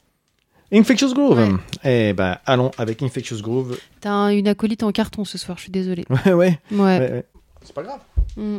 Infectious 0.72 1.12
Groove. 1.14 1.38
Ouais. 1.38 1.50
Eh 1.84 2.12
ben, 2.12 2.38
allons 2.46 2.70
avec 2.78 3.02
Infectious 3.02 3.40
Groove. 3.42 3.76
T'as 4.00 4.10
un- 4.10 4.28
une 4.30 4.46
acolyte 4.46 4.84
en 4.84 4.92
carton 4.92 5.24
ce 5.24 5.36
soir, 5.38 5.58
je 5.58 5.62
suis 5.64 5.72
ouais. 6.26 6.34
Ouais. 6.34 6.58
ouais, 6.70 6.98
ouais. 6.98 7.24
C'est 7.62 7.74
pas 7.74 7.82
grave. 7.82 8.00
Mm. 8.36 8.58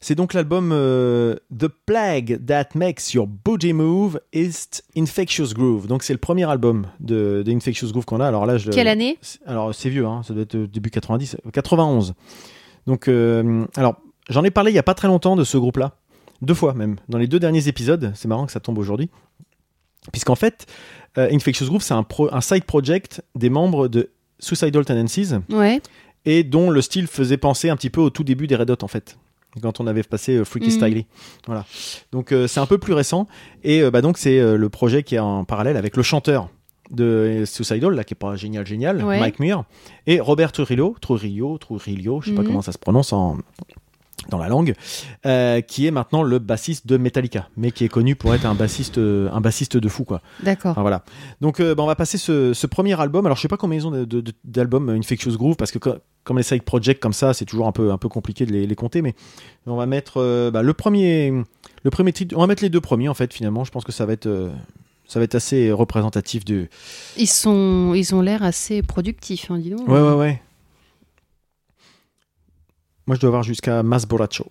C'est 0.00 0.14
donc 0.14 0.34
l'album 0.34 0.70
euh, 0.72 1.34
The 1.58 1.68
Plague 1.68 2.44
That 2.46 2.68
Makes 2.74 3.14
Your 3.14 3.26
Body 3.26 3.72
Move 3.72 4.20
is 4.34 4.52
Infectious 4.98 5.54
Groove. 5.54 5.86
Donc 5.86 6.02
c'est 6.02 6.12
le 6.12 6.18
premier 6.18 6.44
album 6.44 6.86
de, 7.00 7.42
de 7.44 7.50
Infectious 7.52 7.90
Groove 7.90 8.04
qu'on 8.04 8.20
a. 8.20 8.26
Alors 8.28 8.44
là, 8.44 8.58
je, 8.58 8.70
Quelle 8.70 8.88
année 8.88 9.16
C'est- 9.22 9.38
Alors 9.46 9.74
c'est 9.74 9.88
vieux, 9.88 10.04
hein, 10.06 10.22
ça 10.22 10.34
doit 10.34 10.42
être 10.42 10.56
euh, 10.56 10.66
début 10.66 10.90
90, 10.90 11.36
euh, 11.46 11.50
91. 11.50 12.12
Donc, 12.86 13.08
euh, 13.08 13.64
alors 13.76 13.96
j'en 14.28 14.44
ai 14.44 14.50
parlé 14.50 14.72
il 14.72 14.74
y 14.74 14.78
a 14.78 14.82
pas 14.82 14.92
très 14.94 15.08
longtemps 15.08 15.36
de 15.36 15.44
ce 15.44 15.56
groupe-là, 15.56 15.92
deux 16.42 16.52
fois 16.52 16.74
même, 16.74 16.96
dans 17.08 17.16
les 17.16 17.26
deux 17.26 17.40
derniers 17.40 17.66
épisodes. 17.68 18.12
C'est 18.14 18.28
marrant 18.28 18.44
que 18.44 18.52
ça 18.52 18.60
tombe 18.60 18.76
aujourd'hui, 18.76 19.08
puisqu'en 20.12 20.34
fait, 20.34 20.66
euh, 21.16 21.28
Infectious 21.32 21.64
Groove 21.66 21.82
c'est 21.82 21.94
un, 21.94 22.02
pro- 22.02 22.28
un 22.30 22.42
side 22.42 22.64
project 22.64 23.22
des 23.34 23.48
membres 23.48 23.88
de 23.88 24.10
Suicidal 24.38 24.84
Tendencies 24.84 25.30
Ouais. 25.48 25.80
Et 26.24 26.42
dont 26.44 26.70
le 26.70 26.80
style 26.82 27.06
faisait 27.06 27.36
penser 27.36 27.70
un 27.70 27.76
petit 27.76 27.90
peu 27.90 28.00
au 28.00 28.10
tout 28.10 28.24
début 28.24 28.46
des 28.46 28.56
Red 28.56 28.70
Hot 28.70 28.82
en 28.82 28.88
fait. 28.88 29.18
Quand 29.62 29.78
on 29.80 29.86
avait 29.86 30.02
passé 30.02 30.34
euh, 30.36 30.44
Freaky 30.44 30.66
Mhm. 30.68 30.72
Styley. 30.72 31.06
Voilà. 31.46 31.64
Donc 32.10 32.32
euh, 32.32 32.48
c'est 32.48 32.58
un 32.60 32.66
peu 32.66 32.78
plus 32.78 32.92
récent. 32.92 33.28
Et 33.62 33.82
euh, 33.82 33.90
bah, 33.90 34.00
donc 34.02 34.18
c'est 34.18 34.40
le 34.56 34.68
projet 34.68 35.02
qui 35.04 35.14
est 35.14 35.20
en 35.20 35.44
parallèle 35.44 35.76
avec 35.76 35.96
le 35.96 36.02
chanteur 36.02 36.48
de 36.90 37.44
Suicidal, 37.46 37.94
là, 37.94 38.04
qui 38.04 38.12
est 38.14 38.16
pas 38.16 38.36
génial, 38.36 38.66
génial, 38.66 39.02
Ouais. 39.02 39.18
Mike 39.18 39.38
Muir, 39.40 39.64
et 40.06 40.20
Robert 40.20 40.52
Trujillo, 40.52 40.94
Trujillo, 41.00 41.56
Trujillo, 41.56 42.20
je 42.20 42.28
sais 42.30 42.34
pas 42.34 42.42
Mhm. 42.42 42.48
comment 42.48 42.62
ça 42.62 42.72
se 42.72 42.78
prononce 42.78 43.12
en, 43.14 43.38
dans 44.28 44.38
la 44.38 44.48
langue, 44.48 44.74
euh, 45.26 45.60
qui 45.60 45.86
est 45.86 45.90
maintenant 45.90 46.22
le 46.22 46.38
bassiste 46.38 46.86
de 46.86 46.96
Metallica, 46.96 47.48
mais 47.56 47.70
qui 47.70 47.84
est 47.84 47.88
connu 47.88 48.16
pour 48.16 48.34
être 48.34 48.46
un 48.46 48.54
bassiste, 48.54 48.98
un 48.98 49.40
bassiste 49.40 49.76
de 49.76 49.88
fou, 49.88 50.04
quoi. 50.04 50.20
D'accord. 50.42 50.72
Enfin, 50.72 50.80
voilà. 50.82 51.04
Donc, 51.40 51.60
euh, 51.60 51.74
bah, 51.74 51.82
on 51.82 51.86
va 51.86 51.94
passer 51.96 52.18
ce, 52.18 52.52
ce 52.54 52.66
premier 52.66 52.98
album. 53.00 53.26
Alors, 53.26 53.36
je 53.36 53.42
sais 53.42 53.48
pas 53.48 53.56
combien 53.56 53.78
ils 53.78 53.86
ont 53.86 54.06
d'albums 54.44 54.88
Infectious 54.90 55.36
Groove, 55.36 55.56
parce 55.56 55.70
que 55.70 55.78
co- 55.78 55.96
comme 56.24 56.38
les 56.38 56.42
side 56.42 56.62
projects 56.62 56.98
comme 57.00 57.12
ça, 57.12 57.34
c'est 57.34 57.44
toujours 57.44 57.66
un 57.66 57.72
peu, 57.72 57.92
un 57.92 57.98
peu 57.98 58.08
compliqué 58.08 58.46
de 58.46 58.52
les, 58.52 58.66
les 58.66 58.74
compter, 58.74 59.02
mais 59.02 59.14
on 59.66 59.76
va 59.76 59.86
mettre 59.86 60.14
euh, 60.18 60.50
bah, 60.50 60.62
le 60.62 60.72
premier, 60.72 61.32
le 61.82 61.90
premier 61.90 62.12
titre. 62.12 62.34
On 62.36 62.40
va 62.40 62.46
mettre 62.46 62.62
les 62.62 62.70
deux 62.70 62.80
premiers, 62.80 63.08
en 63.08 63.14
fait, 63.14 63.32
finalement. 63.34 63.64
Je 63.64 63.70
pense 63.70 63.84
que 63.84 63.92
ça 63.92 64.06
va 64.06 64.14
être, 64.14 64.50
ça 65.06 65.18
va 65.18 65.24
être 65.24 65.34
assez 65.34 65.70
représentatif 65.70 66.44
de. 66.46 66.68
Ils, 67.18 67.26
sont, 67.26 67.92
ils 67.94 68.14
ont 68.14 68.22
l'air 68.22 68.42
assez 68.42 68.82
productifs, 68.82 69.50
hein, 69.50 69.58
dis 69.58 69.70
donc. 69.70 69.86
Ouais, 69.86 70.00
ouais, 70.00 70.14
ouais. 70.14 70.40
Moi, 73.06 73.16
je 73.16 73.20
dois 73.20 73.28
avoir 73.28 73.42
jusqu'à 73.42 73.82
Mas 73.82 74.06
Borracho. 74.06 74.50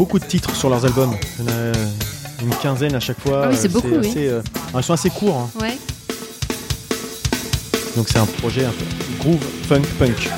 Beaucoup 0.00 0.18
de 0.18 0.24
titres 0.24 0.56
sur 0.56 0.70
leurs 0.70 0.86
albums. 0.86 1.14
A 1.46 2.42
une 2.42 2.54
quinzaine 2.62 2.94
à 2.94 3.00
chaque 3.00 3.20
fois. 3.20 3.42
Ah 3.44 3.48
oui, 3.50 3.56
c'est 3.60 3.68
beaucoup, 3.70 3.88
oui. 4.00 4.14
euh, 4.16 4.40
Ils 4.74 4.82
sont 4.82 4.94
assez 4.94 5.10
courts. 5.10 5.36
hein. 5.36 5.50
Ouais. 5.60 5.76
Donc 7.98 8.08
c'est 8.08 8.18
un 8.18 8.24
projet 8.24 8.64
un 8.64 8.70
peu 8.70 8.84
groove, 9.18 9.44
funk, 9.68 9.82
punk. 9.98 10.30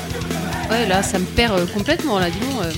Ouais, 0.69 0.85
là, 0.85 1.01
ça 1.01 1.17
me 1.17 1.23
perd 1.23 1.57
euh, 1.57 1.65
complètement, 1.73 2.19
là, 2.19 2.29
dis 2.29 2.39
donc. 2.39 2.61
euh. 2.61 2.71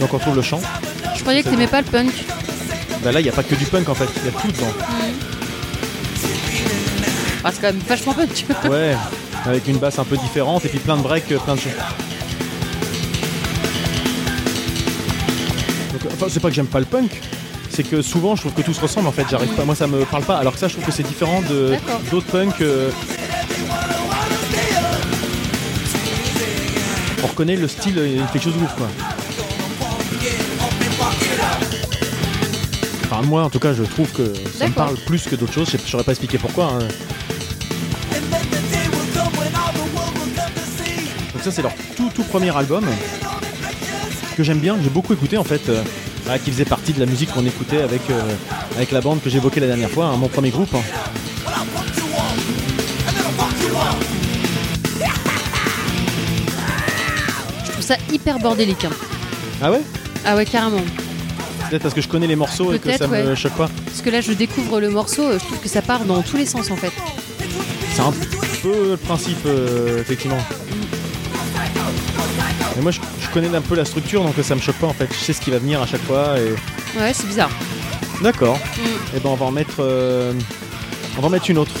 Donc 0.00 0.14
on 0.14 0.18
trouve 0.18 0.36
le 0.36 0.42
chant. 0.42 0.60
Je 1.16 1.20
croyais 1.22 1.42
que 1.42 1.48
t'aimais 1.50 1.66
pas 1.66 1.80
le 1.82 1.86
punk. 1.86 2.12
Bah 3.02 3.12
là, 3.12 3.20
il 3.20 3.24
n'y 3.24 3.28
a 3.28 3.32
pas 3.32 3.42
que 3.42 3.54
du 3.54 3.64
punk 3.66 3.88
en 3.88 3.94
fait, 3.94 4.08
il 4.16 4.24
y 4.26 4.28
a 4.28 4.40
tout 4.40 4.48
dedans. 4.48 4.72
Ah, 7.44 7.50
c'est 7.52 7.60
quand 7.60 7.68
même 7.72 7.78
vachement 7.88 8.14
punk. 8.14 8.44
Ouais, 8.70 8.96
avec 9.46 9.66
une 9.68 9.78
basse 9.78 9.98
un 9.98 10.04
peu 10.04 10.16
différente 10.16 10.64
et 10.64 10.68
puis 10.68 10.78
plein 10.78 10.96
de 10.96 11.02
breaks, 11.02 11.26
plein 11.44 11.54
de 11.54 11.60
choses. 11.60 11.72
Donc, 15.92 16.12
enfin, 16.12 16.26
c'est 16.28 16.40
pas 16.40 16.48
que 16.48 16.54
j'aime 16.54 16.66
pas 16.66 16.80
le 16.80 16.84
punk, 16.86 17.10
c'est 17.70 17.82
que 17.82 18.02
souvent 18.02 18.36
je 18.36 18.42
trouve 18.42 18.52
que 18.52 18.62
tout 18.62 18.74
se 18.74 18.80
ressemble 18.80 19.08
en 19.08 19.12
fait. 19.12 19.24
J'arrive 19.30 19.50
pas, 19.54 19.64
moi 19.64 19.74
ça 19.74 19.86
me 19.86 20.04
parle 20.04 20.24
pas. 20.24 20.36
Alors 20.36 20.52
que 20.54 20.58
ça, 20.58 20.68
je 20.68 20.74
trouve 20.74 20.84
que 20.84 20.92
c'est 20.92 21.02
différent 21.06 21.40
de 21.42 21.74
d'autres 22.10 22.26
punks. 22.26 22.60
euh. 22.60 22.90
On 27.22 27.26
reconnaît 27.26 27.56
le 27.56 27.66
style, 27.68 27.96
il 27.98 28.20
fait 28.26 28.32
quelque 28.34 28.42
chose 28.44 28.54
de 28.56 28.62
ouf 28.64 28.74
quoi. 28.76 28.86
Enfin, 33.10 33.22
moi 33.22 33.42
en 33.44 33.50
tout 33.50 33.58
cas, 33.58 33.72
je 33.72 33.82
trouve 33.82 34.10
que 34.12 34.32
ça 34.56 34.68
me 34.68 34.72
parle 34.74 34.94
plus 35.06 35.24
que 35.24 35.34
d'autres 35.34 35.52
choses. 35.52 35.68
Je 35.72 35.78
je 35.78 35.90
saurais 35.90 36.04
pas 36.04 36.12
expliquer 36.12 36.38
pourquoi. 36.38 36.66
hein. 36.66 36.88
Donc 41.38 41.44
ça 41.44 41.52
c'est 41.52 41.62
leur 41.62 41.70
tout 41.96 42.10
tout 42.12 42.24
premier 42.24 42.50
album 42.56 42.84
que 44.36 44.42
j'aime 44.42 44.58
bien, 44.58 44.74
que 44.76 44.82
j'ai 44.82 44.90
beaucoup 44.90 45.12
écouté 45.12 45.38
en 45.38 45.44
fait, 45.44 45.68
euh, 45.68 45.84
voilà, 46.24 46.40
qui 46.40 46.50
faisait 46.50 46.64
partie 46.64 46.92
de 46.92 46.98
la 46.98 47.06
musique 47.06 47.30
qu'on 47.32 47.46
écoutait 47.46 47.80
avec, 47.80 48.02
euh, 48.10 48.20
avec 48.74 48.90
la 48.90 49.00
bande 49.00 49.22
que 49.22 49.30
j'évoquais 49.30 49.60
la 49.60 49.68
dernière 49.68 49.88
fois, 49.90 50.06
hein, 50.06 50.16
mon 50.16 50.26
premier 50.26 50.50
groupe. 50.50 50.74
hein. 50.74 50.82
Je 57.64 57.70
trouve 57.72 57.84
ça 57.84 57.96
hyper 58.12 58.38
bordélique. 58.38 58.84
hein. 58.84 58.90
Ah 59.62 59.70
ouais? 59.70 59.80
Ah 60.24 60.36
ouais, 60.36 60.44
carrément. 60.44 60.80
Peut-être 61.68 61.82
parce 61.82 61.94
que 61.94 62.00
je 62.00 62.08
connais 62.08 62.26
les 62.26 62.36
morceaux 62.36 62.72
et 62.72 62.78
que 62.78 62.84
Peut-être, 62.84 62.98
ça 63.00 63.06
me 63.08 63.28
ouais. 63.30 63.36
choque 63.36 63.52
pas. 63.56 63.68
Parce 63.86 64.00
que 64.00 64.10
là, 64.10 64.20
je 64.20 64.32
découvre 64.32 64.80
le 64.80 64.90
morceau, 64.90 65.22
euh, 65.22 65.38
je 65.38 65.44
trouve 65.44 65.58
que 65.58 65.68
ça 65.68 65.82
part 65.82 66.04
dans 66.04 66.22
tous 66.22 66.36
les 66.36 66.46
sens 66.46 66.70
en 66.70 66.76
fait. 66.76 66.92
C'est 67.94 68.00
un 68.02 68.12
peu 68.62 68.90
le 68.90 68.96
principe 68.96 69.44
euh, 69.46 70.00
effectivement. 70.00 70.38
Mais 72.78 72.82
moi 72.84 72.92
je, 72.92 73.00
je 73.20 73.28
connais 73.30 73.52
un 73.52 73.60
peu 73.60 73.74
la 73.74 73.84
structure 73.84 74.22
donc 74.22 74.36
ça 74.40 74.54
me 74.54 74.60
choque 74.60 74.76
pas 74.76 74.86
en 74.86 74.92
fait. 74.92 75.12
Je 75.12 75.18
sais 75.18 75.32
ce 75.32 75.40
qui 75.40 75.50
va 75.50 75.58
venir 75.58 75.82
à 75.82 75.86
chaque 75.86 76.02
fois 76.02 76.38
et. 76.38 76.52
Ouais, 76.96 77.12
c'est 77.12 77.26
bizarre. 77.26 77.50
D'accord. 78.22 78.56
Mm. 78.56 79.16
Et 79.16 79.20
ben 79.20 79.30
on 79.30 79.34
va 79.34 79.46
en 79.46 79.50
mettre 79.50 79.78
euh, 79.80 80.32
on 81.16 81.20
va 81.20 81.26
en 81.26 81.30
mettre 81.30 81.50
une 81.50 81.58
autre. 81.58 81.72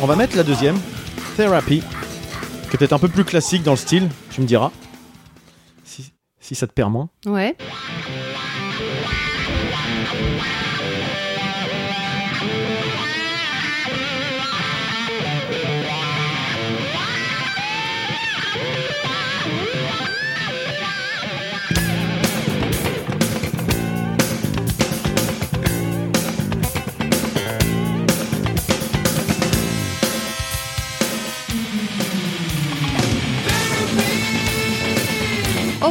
On 0.00 0.06
va 0.06 0.16
mettre 0.16 0.36
la 0.36 0.42
deuxième, 0.42 0.76
Therapy, 1.36 1.82
qui 2.68 2.74
est 2.74 2.78
peut-être 2.78 2.94
un 2.94 2.98
peu 2.98 3.08
plus 3.08 3.24
classique 3.24 3.62
dans 3.62 3.70
le 3.70 3.76
style, 3.76 4.08
tu 4.30 4.40
me 4.40 4.46
diras. 4.46 4.72
Si, 5.84 6.12
si 6.40 6.56
ça 6.56 6.66
te 6.66 6.72
perd 6.72 6.90
moins. 6.90 7.08
Ouais. 7.26 7.54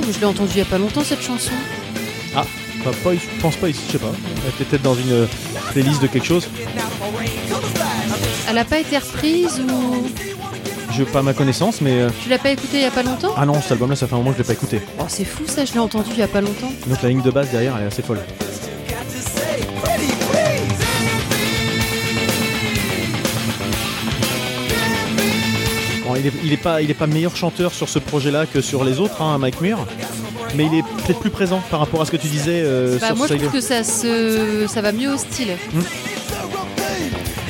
Je 0.02 0.20
l'ai 0.20 0.26
entendu 0.26 0.52
il 0.56 0.58
y 0.58 0.62
a 0.62 0.66
pas 0.66 0.78
longtemps 0.78 1.04
cette 1.04 1.22
chanson. 1.22 1.52
Ah, 2.36 2.44
pas, 2.84 3.14
je 3.14 3.42
pense 3.42 3.56
pas 3.56 3.70
ici, 3.70 3.82
je 3.88 3.92
sais 3.94 3.98
pas. 4.00 4.12
Elle 4.44 4.50
était 4.50 4.64
peut-être 4.64 4.82
dans 4.82 4.96
une 4.96 5.12
euh, 5.12 5.26
playlist 5.72 6.02
de 6.02 6.08
quelque 6.08 6.26
chose. 6.26 6.48
Elle 8.50 8.58
a 8.58 8.66
pas 8.66 8.80
été 8.80 8.98
reprise 8.98 9.60
ou? 9.60 10.08
Je 10.92 11.04
pas 11.04 11.22
ma 11.22 11.34
connaissance, 11.34 11.82
mais 11.82 12.02
euh, 12.02 12.10
tu 12.24 12.30
l'as 12.30 12.40
pas 12.40 12.50
écouté 12.50 12.78
il 12.78 12.82
y 12.82 12.86
a 12.86 12.92
pas 12.92 13.04
longtemps? 13.04 13.34
Ah 13.38 13.46
non, 13.46 13.62
cet 13.62 13.74
album-là, 13.74 13.96
ça 13.96 14.08
fait 14.08 14.16
un 14.16 14.18
moment 14.18 14.32
que 14.32 14.38
je 14.38 14.42
l'ai 14.42 14.48
pas 14.48 14.54
écouté. 14.54 14.82
Oh, 15.00 15.04
c'est 15.08 15.24
fou 15.24 15.44
ça, 15.46 15.64
je 15.64 15.74
l'ai 15.74 15.80
entendu 15.80 16.10
il 16.14 16.20
y 16.20 16.24
a 16.24 16.28
pas 16.28 16.42
longtemps. 16.42 16.72
Donc 16.88 17.02
la 17.02 17.10
ligne 17.10 17.22
de 17.22 17.32
basse 17.32 17.50
derrière, 17.52 17.76
elle 17.78 17.84
est 17.84 17.88
assez 17.88 18.02
folle. 18.02 18.20
Il, 26.20 26.28
est, 26.28 26.34
il 26.44 26.54
est 26.54 26.58
pas, 26.58 26.82
il 26.82 26.90
est 26.92 26.96
pas 26.96 27.08
meilleur 27.08 27.36
chanteur 27.36 27.74
sur 27.74 27.90
ce 27.90 28.00
projet-là 28.00 28.46
que 28.46 28.62
sur 28.62 28.84
les 28.84 29.00
autres, 29.00 29.22
hein, 29.22 29.38
Mike 29.38 29.62
Muir, 29.62 29.78
mais 30.56 30.66
il 30.66 30.76
est 30.80 30.84
peut-être 31.06 31.20
plus 31.20 31.30
présent 31.30 31.62
par 31.72 31.80
rapport 31.80 32.02
à 32.02 32.06
ce 32.06 32.12
que 32.12 32.18
tu 32.18 32.28
disais 32.28 32.62
euh, 32.64 32.98
Bah, 33.00 33.08
sur 33.08 33.16
moi 33.18 33.28
je 33.28 33.36
trouve 33.36 33.52
que 33.52 33.62
ça 33.62 33.84
se 33.84 34.66
ça 34.68 34.82
va 34.82 34.92
mieux 34.92 35.12
au 35.14 35.18
style. 35.18 35.50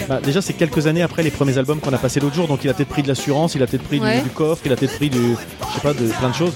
Bah, 0.07 0.19
déjà, 0.23 0.41
c'est 0.41 0.53
quelques 0.53 0.87
années 0.87 1.03
après 1.03 1.21
les 1.21 1.29
premiers 1.29 1.57
albums 1.59 1.79
qu'on 1.79 1.93
a 1.93 1.97
passé 1.99 2.19
l'autre 2.19 2.33
jour, 2.35 2.47
donc 2.47 2.63
il 2.63 2.69
a 2.69 2.73
peut-être 2.73 2.89
pris 2.89 3.03
de 3.03 3.07
l'assurance, 3.07 3.53
il 3.53 3.61
a 3.61 3.67
peut-être 3.67 3.83
pris 3.83 3.99
du- 3.99 4.05
Ouais. 4.05 4.21
du, 4.21 4.29
coffre, 4.29 4.63
il 4.65 4.71
a 4.71 4.75
peut-être 4.75 4.95
pris 4.95 5.09
du, 5.09 5.19
je 5.19 5.73
sais 5.75 5.81
pas, 5.83 5.93
de 5.93 6.07
plein 6.07 6.29
de 6.29 6.33
choses. 6.35 6.53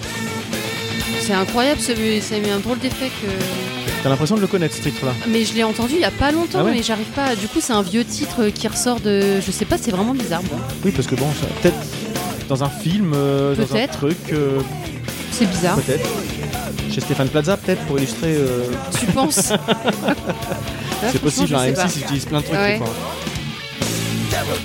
C'est 1.22 1.34
incroyable, 1.34 1.80
ça 1.80 1.92
a 1.94 2.40
mis 2.40 2.50
un 2.50 2.60
drôle 2.60 2.80
d'effet 2.80 3.10
que. 3.22 3.28
T'as 4.02 4.10
l'impression 4.10 4.36
de 4.36 4.42
le 4.42 4.48
connaître 4.48 4.76
ce 4.76 4.82
titre-là? 4.82 5.14
Mais 5.30 5.46
je 5.46 5.54
l'ai 5.54 5.64
entendu 5.64 5.94
il 5.96 6.02
y 6.02 6.04
a 6.06 6.12
pas 6.12 6.32
longtemps, 6.32 6.60
Ah 6.62 6.64
ouais? 6.66 6.72
mais 6.74 6.84
j'arrive 6.84 7.06
pas. 7.16 7.36
Du 7.38 7.48
coup, 7.48 7.60
c'est 7.62 7.72
un 7.72 7.82
vieux 7.84 8.04
titre 8.04 8.48
qui 8.50 8.68
ressort 8.68 9.00
de. 9.00 9.40
Je 9.40 9.52
sais 9.52 9.64
pas, 9.66 9.78
c'est 9.80 9.92
vraiment 9.92 10.14
bizarre. 10.14 10.42
Bon, 10.44 10.58
Oui, 10.84 10.92
parce 10.92 11.08
que 11.08 11.16
bon, 11.16 11.28
ça- 11.40 11.48
peut-être 11.62 11.78
dans 12.50 12.64
un 12.64 12.70
film, 12.70 13.14
euh, 13.16 13.56
dans 13.56 13.76
un 13.76 13.88
truc, 13.88 14.18
euh, 14.32 14.60
c'est 15.32 15.46
bizarre. 15.46 15.78
peut-être. 15.78 16.08
Chez 16.92 17.02
Stéphane 17.02 17.28
Plaza, 17.30 17.58
peut-être 17.58 17.82
pour 17.86 17.98
illustrer. 17.98 18.36
euh, 18.36 18.66
Tu 19.00 19.06
penses 19.08 19.52
c'est 21.12 21.20
possible, 21.22 21.56
hein, 21.56 21.66
M6 21.72 21.94
ils 21.98 22.02
utilisent 22.04 22.26
plein 22.26 22.40
de 22.42 22.46
trucs. 22.46 22.56
Ouais. 22.58 22.74
des 22.80 22.86
fois. 22.86 22.94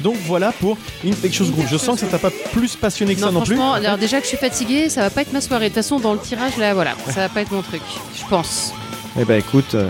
Donc 0.03 0.17
voilà 0.27 0.53
pour 0.53 0.77
Infectious 1.07 1.47
Groove. 1.51 1.67
Je 1.71 1.77
sens 1.77 2.01
que 2.01 2.07
ça 2.07 2.11
t'a 2.13 2.19
pas 2.19 2.31
plus 2.53 2.75
passionné 2.77 3.15
que 3.15 3.21
ça 3.21 3.31
non 3.31 3.41
plus. 3.43 3.55
franchement, 3.57 3.73
alors 3.75 3.97
déjà 3.99 4.19
que 4.19 4.25
je 4.25 4.29
suis 4.29 4.37
fatiguée, 4.39 4.89
ça 4.89 5.03
va 5.03 5.11
pas 5.11 5.23
être 5.23 5.33
ma 5.33 5.41
soirée. 5.41 5.67
De 5.67 5.75
toute 5.75 5.83
façon, 5.83 5.99
dans 6.01 6.13
le 6.15 6.19
tirage, 6.19 6.57
là, 6.57 6.75
voilà, 6.75 6.95
ça 7.07 7.13
va 7.21 7.29
pas 7.29 7.41
être 7.43 7.53
mon 7.53 7.63
truc, 7.63 7.83
je 8.19 8.25
pense. 8.29 8.73
Eh 9.19 9.25
ben 9.25 9.39
écoute, 9.39 9.75
euh, 9.75 9.89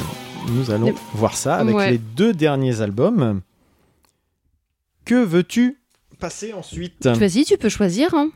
nous 0.51 0.71
allons 0.71 0.95
voir 1.15 1.37
ça 1.37 1.57
avec 1.57 1.75
Ouais. 1.75 1.91
les 1.93 1.99
deux 1.99 2.33
derniers 2.33 2.81
albums. 2.81 3.41
Que 5.05 5.15
veux-tu 5.25 5.79
passer 6.19 6.53
ensuite 6.53 7.07
Vas-y, 7.07 7.45
tu 7.45 7.57
peux 7.59 7.69
choisir. 7.69 8.13
Hein. 8.15 8.31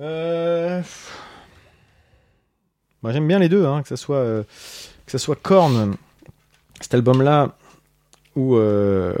Euh, 0.00 0.82
Moi 3.02 3.12
j'aime 3.12 3.26
bien 3.28 3.38
les 3.38 3.48
deux, 3.48 3.66
hein, 3.66 3.82
que 3.82 3.88
ce 3.88 3.96
soit 3.96 4.16
euh, 4.16 4.42
que 5.06 5.12
ça 5.12 5.18
soit 5.18 5.36
Korn, 5.36 5.96
cet 6.80 6.94
album-là, 6.94 7.56
ou, 8.36 8.56
euh, 8.56 9.14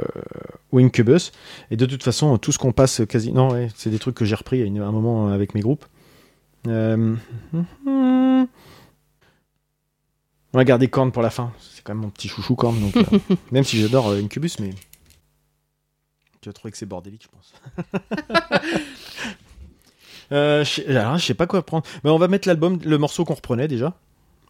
ou 0.72 0.78
Incubus. 0.78 1.32
Et 1.70 1.76
de 1.76 1.84
toute 1.86 2.02
façon, 2.02 2.38
tout 2.38 2.52
ce 2.52 2.58
qu'on 2.58 2.72
passe 2.72 3.02
quasi, 3.08 3.32
non, 3.32 3.50
ouais, 3.50 3.68
c'est 3.76 3.90
des 3.90 3.98
trucs 3.98 4.14
que 4.14 4.24
j'ai 4.24 4.34
repris 4.34 4.62
à 4.62 4.64
une- 4.64 4.80
à 4.80 4.86
un 4.86 4.92
moment 4.92 5.28
avec 5.28 5.54
mes 5.54 5.60
groupes. 5.60 5.84
Euh, 6.68 7.14
On 10.54 10.58
va 10.58 10.64
garder 10.64 10.88
Korn 10.88 11.12
pour 11.12 11.22
la 11.22 11.30
fin. 11.30 11.52
C'est 11.60 11.82
quand 11.82 11.94
même 11.94 12.02
mon 12.02 12.10
petit 12.10 12.28
chouchou 12.28 12.54
Korn, 12.54 12.78
donc, 12.78 12.94
même 13.52 13.64
si 13.64 13.80
j'adore 13.80 14.10
Incubus, 14.12 14.58
mais 14.60 14.70
Tu 16.42 16.48
vas 16.48 16.52
trouver 16.52 16.72
que 16.72 16.76
c'est 16.78 16.86
bordélique, 16.86 17.22
je 17.22 17.28
pense. 17.28 17.54
euh, 20.32 20.64
je, 20.64 20.82
alors, 20.90 21.16
je 21.18 21.24
sais 21.26 21.34
pas 21.34 21.46
quoi 21.46 21.64
prendre. 21.64 21.86
Mais 22.04 22.10
on 22.10 22.18
va 22.18 22.28
mettre 22.28 22.48
l'album, 22.48 22.78
le 22.84 22.98
morceau 22.98 23.24
qu'on 23.24 23.34
reprenait 23.34 23.68
déjà. 23.68 23.94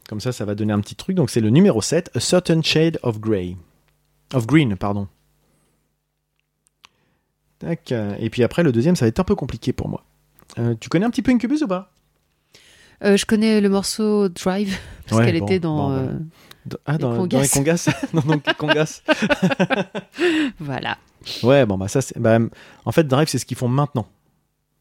Comme 0.08 0.20
ça, 0.20 0.32
ça 0.32 0.44
va 0.44 0.54
donner 0.54 0.72
un 0.72 0.80
petit 0.80 0.94
truc. 0.96 1.14
Donc 1.16 1.30
c'est 1.30 1.40
le 1.40 1.50
numéro 1.50 1.80
7, 1.82 2.10
A 2.16 2.20
Certain 2.20 2.62
Shade 2.62 2.98
of 3.02 3.20
Grey. 3.20 3.56
Of 4.34 4.46
Green, 4.46 4.76
pardon. 4.76 5.06
Tac. 7.58 7.92
euh, 7.92 8.16
Et 8.18 8.30
puis 8.30 8.42
après, 8.42 8.62
le 8.62 8.72
deuxième, 8.72 8.96
ça 8.96 9.04
va 9.04 9.08
être 9.10 9.20
un 9.20 9.24
peu 9.24 9.34
compliqué 9.34 9.72
pour 9.72 9.88
moi. 9.88 10.02
Euh, 10.58 10.74
tu 10.80 10.88
connais 10.88 11.04
un 11.06 11.10
petit 11.10 11.22
peu 11.22 11.30
Incubus 11.30 11.62
ou 11.62 11.68
pas? 11.68 11.92
Euh, 13.04 13.16
je 13.16 13.26
connais 13.26 13.60
le 13.60 13.68
morceau 13.68 14.28
Drive, 14.28 14.78
parce 15.06 15.18
Ouais, 15.20 15.26
qu'elle 15.26 15.40
bon, 15.40 15.46
était 15.46 15.58
dans. 15.60 15.88
bon, 15.88 15.92
euh, 15.96 16.12
Dans- 16.66 16.78
Ah, 16.86 16.92
Les 16.92 16.98
dans, 16.98 17.10
dans 17.12 17.18
congas. 17.18 17.42
les 17.42 17.48
congas 17.48 17.88
Non, 18.14 18.40
congas. 18.56 19.02
Voilà. 20.60 20.96
Ouais, 21.42 21.66
bon, 21.66 21.78
bah 21.78 21.88
ça, 21.88 22.00
c'est. 22.00 22.18
bah, 22.18 22.38
en 22.84 22.92
fait, 22.92 23.04
Drive, 23.04 23.28
c'est 23.28 23.38
ce 23.38 23.46
qu'ils 23.46 23.56
font 23.56 23.68
maintenant. 23.68 24.06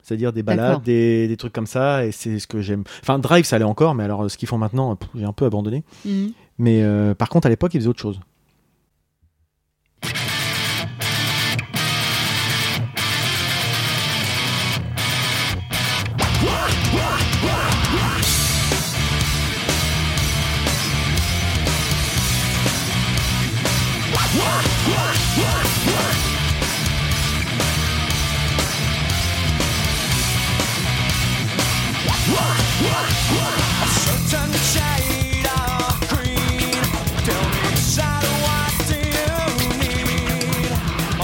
C'est-à-dire 0.04 0.34
des 0.34 0.44
balades, 0.44 0.82
des, 0.84 1.28
des 1.28 1.38
trucs 1.38 1.54
comme 1.54 1.68
ça, 1.68 2.06
et 2.06 2.12
c'est 2.12 2.40
ce 2.40 2.48
que 2.48 2.60
j'aime. 2.62 2.84
Enfin, 3.02 3.20
Drive, 3.20 3.46
ça 3.46 3.58
allait 3.58 3.66
encore, 3.66 3.94
mais 3.94 4.04
alors 4.04 4.30
ce 4.30 4.38
qu'ils 4.38 4.48
font 4.48 4.58
maintenant, 4.58 4.96
pff, 4.96 5.10
j'ai 5.16 5.26
un 5.26 5.34
peu 5.34 5.46
abandonné. 5.46 5.84
Mhm. 6.06 6.32
Mais 6.58 6.82
euh, 6.84 7.14
par 7.14 7.30
contre, 7.30 7.48
à 7.48 7.50
l'époque, 7.50 7.74
ils 7.74 7.80
faisaient 7.80 7.90
autre 7.90 8.02
chose. 8.02 8.20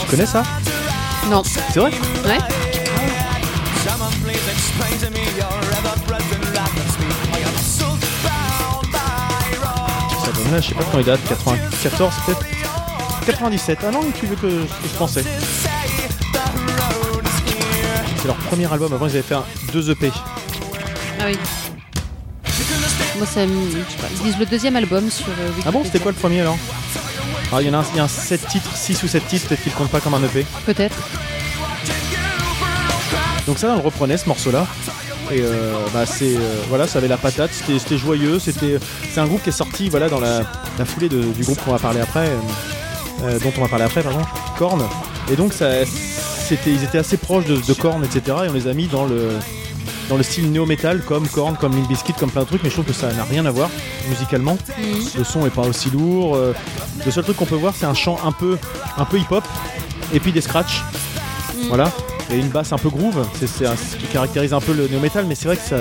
Tu 0.10 0.12
connais 0.16 0.26
ça 0.26 0.44
Non. 1.30 1.44
C'est 1.44 1.80
vrai 1.80 1.92
Ouais. 2.26 2.38
Ça 10.24 10.32
donne 10.32 10.52
là, 10.52 10.60
je 10.62 10.68
sais 10.70 10.76
pas 10.76 10.84
quand 10.92 11.00
il 11.00 11.06
date, 11.06 11.20
94 11.28 12.14
peut-être 12.26 12.46
97. 13.26 13.80
Ah 13.88 13.92
non, 13.92 14.00
tu 14.18 14.26
veux 14.26 14.36
que, 14.36 14.42
que 14.48 14.88
je 14.92 14.98
pensais. 14.98 15.24
C'est 18.22 18.28
leur 18.28 18.36
premier 18.38 18.72
album. 18.72 18.94
Avant, 18.94 19.06
ils 19.08 19.12
avaient 19.12 19.22
fait 19.22 19.36
un, 19.36 19.44
deux 19.74 19.90
EP. 19.92 20.12
Ah 21.20 21.24
oui. 21.28 21.38
Moi, 23.18 23.26
ça 23.28 23.46
me. 23.46 23.70
je 23.70 23.76
sais 23.76 23.98
pas, 24.00 24.08
Ils 24.16 24.24
disent 24.24 24.40
le 24.40 24.46
deuxième 24.46 24.76
album 24.76 25.10
sur. 25.10 25.28
euh, 25.28 25.32
Ah 25.66 25.72
bon, 25.72 25.80
Wikipédia. 25.80 25.84
c'était 25.86 26.00
quoi 26.00 26.12
le 26.12 26.18
premier 26.18 26.42
alors? 26.42 26.58
Alors, 27.50 27.62
il 27.62 27.68
y 27.68 27.70
en 27.70 27.74
a 27.74 27.78
un, 27.78 27.86
il 27.94 27.98
y 27.98 28.00
a 28.00 28.04
un 28.04 28.08
7 28.08 28.46
titres, 28.48 28.76
6 28.76 29.04
ou 29.04 29.08
7 29.08 29.26
titres, 29.28 29.48
peut-être 29.48 29.62
qu'ils 29.64 29.72
le 29.72 29.78
comptent 29.78 29.90
pas 29.92 30.02
comme 30.02 30.14
un 30.16 30.24
EP. 30.24 30.46
Peut-être. 30.66 30.96
Donc 33.46 33.58
ça, 33.58 33.70
on 33.72 33.76
le 33.78 33.82
reprenait 33.82 34.18
ce 34.18 34.28
morceau-là. 34.28 34.68
Et 35.32 35.42
euh, 35.42 35.74
bah 35.94 36.06
c'est 36.06 36.38
euh, 36.38 36.40
voilà, 36.70 36.88
ça 36.88 37.00
avait 37.00 37.10
la 37.10 37.18
patate, 37.18 37.52
c'était 37.52 37.98
joyeux, 37.98 38.40
c'était 38.40 38.78
c'est 39.14 39.20
un 39.20 39.26
groupe 39.26 39.44
qui 39.44 39.50
est 39.50 39.52
sorti 39.52 39.90
voilà 39.90 40.08
dans 40.08 40.22
la, 40.22 40.44
la 40.80 40.86
foulée 40.86 41.10
de- 41.10 41.22
du 41.34 41.44
groupe 41.44 41.62
qu'on 41.66 41.74
va 41.74 41.80
parler 41.80 42.00
après, 42.00 42.30
euh, 43.24 43.38
dont 43.40 43.52
on 43.58 43.62
va 43.62 43.68
parler 43.68 43.84
après 43.84 44.04
pardon, 44.04 44.22
Korn. 44.58 44.82
Et 45.30 45.36
donc 45.36 45.52
ça 45.52 45.84
c'était 45.86 46.72
ils 46.72 46.82
étaient 46.82 46.98
assez 47.00 47.18
proches 47.18 47.44
de, 47.44 47.58
de 47.58 47.74
Korn 47.74 48.06
etc. 48.06 48.22
Et 48.46 48.50
on 48.50 48.54
les 48.54 48.68
a 48.68 48.74
mis 48.74 48.88
dans 48.88 49.04
le 49.06 49.32
dans 50.10 50.18
le 50.18 50.24
style 50.24 50.52
néo-metal 50.52 51.02
comme 51.02 51.28
Korn, 51.28 51.56
comme 51.58 51.74
Limp 51.76 51.88
Bizkit, 51.88 52.14
comme 52.14 52.32
plein 52.32 52.42
de 52.44 52.48
trucs, 52.48 52.64
mais 52.64 52.70
je 52.70 52.76
trouve 52.76 52.86
que 52.86 52.94
ça 52.94 53.12
n'a 53.14 53.24
rien 53.26 53.46
à 53.46 53.52
voir 53.52 53.70
musicalement. 54.10 54.58
Mhm. 54.78 54.86
Le 55.18 55.24
son 55.24 55.46
est 55.46 55.50
pas 55.50 55.64
aussi 55.64 55.90
lourd. 55.90 56.36
euh, 56.36 56.54
le 57.06 57.12
seul 57.12 57.24
truc 57.24 57.38
qu'on 57.38 57.46
peut 57.46 57.56
voir, 57.56 57.74
c'est 57.78 57.86
un 57.86 57.94
chant 57.94 58.18
un 58.26 58.32
peu, 58.32 58.58
un 58.98 59.06
peu 59.06 59.18
hip-hop, 59.20 59.44
et 60.14 60.20
puis 60.20 60.32
des 60.32 60.42
scratchs. 60.42 60.82
Mm. 61.56 61.68
Voilà. 61.70 61.92
Et 62.32 62.38
une 62.38 62.50
basse 62.50 62.74
un 62.74 62.78
peu 62.78 62.90
groove. 62.90 63.26
C'est 63.40 63.48
ce 63.48 63.96
qui 63.98 64.06
caractérise 64.08 64.54
un 64.54 64.60
peu 64.60 64.74
le 64.74 64.88
néo 64.88 65.00
metal, 65.00 65.26
mais 65.28 65.36
c'est 65.36 65.46
vrai 65.48 65.56
que 65.58 65.64
ça, 65.64 65.78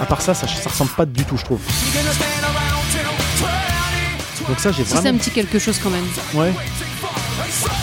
à 0.00 0.06
part 0.06 0.22
ça, 0.22 0.32
ça, 0.34 0.46
ça 0.46 0.70
ressemble 0.70 0.90
pas 0.92 1.04
du 1.06 1.24
tout, 1.24 1.36
je 1.36 1.44
trouve. 1.44 1.60
Donc 4.48 4.60
ça, 4.60 4.72
j'ai 4.72 4.84
Si 4.84 4.90
c'est 4.90 4.96
vraiment. 4.96 5.16
un 5.16 5.18
petit 5.18 5.30
quelque 5.30 5.58
chose 5.58 5.78
quand 5.82 5.90
même. 5.90 6.06
Ouais. 6.34 6.52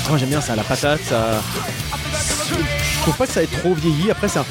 Moi, 0.09 0.17
j'aime 0.17 0.29
bien 0.29 0.41
ça, 0.41 0.55
la 0.55 0.63
patate. 0.63 1.01
Ça. 1.07 1.41
Je 2.51 3.01
trouve 3.01 3.15
pas 3.15 3.27
que 3.27 3.33
ça 3.33 3.43
ait 3.43 3.47
trop 3.47 3.73
vieilli. 3.73 4.09
Après, 4.11 4.27
c'est 4.27 4.39
un- 4.39 4.45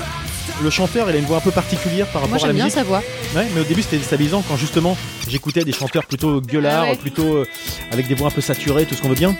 le 0.62 0.70
chanteur, 0.70 1.10
il 1.10 1.16
a 1.16 1.18
une 1.18 1.24
voix 1.24 1.38
un 1.38 1.40
peu 1.40 1.50
particulière 1.50 2.06
par 2.06 2.22
Moi, 2.22 2.30
rapport 2.32 2.44
à 2.44 2.46
la 2.48 2.52
j'aime 2.52 2.56
bien 2.56 2.64
musique. 2.66 2.78
sa 2.78 2.84
voix. 2.84 3.02
Ouais, 3.34 3.46
mais 3.54 3.60
au 3.60 3.64
début 3.64 3.82
c'était 3.82 3.98
déstabilisant 3.98 4.42
quand 4.48 4.56
justement 4.56 4.96
j'écoutais 5.28 5.64
des 5.64 5.72
chanteurs 5.72 6.04
plutôt 6.06 6.40
gueulards, 6.40 6.84
Ah 6.86 6.90
ouais. 6.90 6.96
plutôt 6.96 7.34
euh, 7.36 7.46
avec 7.90 8.06
des 8.06 8.14
voix 8.14 8.28
un 8.28 8.30
peu 8.30 8.40
saturées, 8.40 8.86
tout 8.86 8.94
ce 8.94 9.02
qu'on 9.02 9.08
veut 9.08 9.14
bien. 9.14 9.34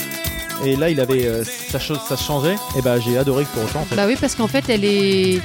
Et 0.65 0.77
là 0.77 0.91
il 0.91 1.01
avait 1.01 1.27
euh, 1.27 1.45
ça, 1.45 1.79
ça 1.81 2.17
changeait, 2.17 2.57
et 2.79 2.83
bah 2.83 2.99
j'ai 3.01 3.17
adoré 3.19 3.45
pour 3.53 3.63
autant 3.65 3.81
en 3.81 3.85
fait. 3.85 3.97
Bah 3.97 4.07
oui, 4.07 4.17
parce 4.21 4.35
qu'en 4.35 4.49
fait, 4.49 4.65
elle 4.69 4.85
est. 4.85 5.41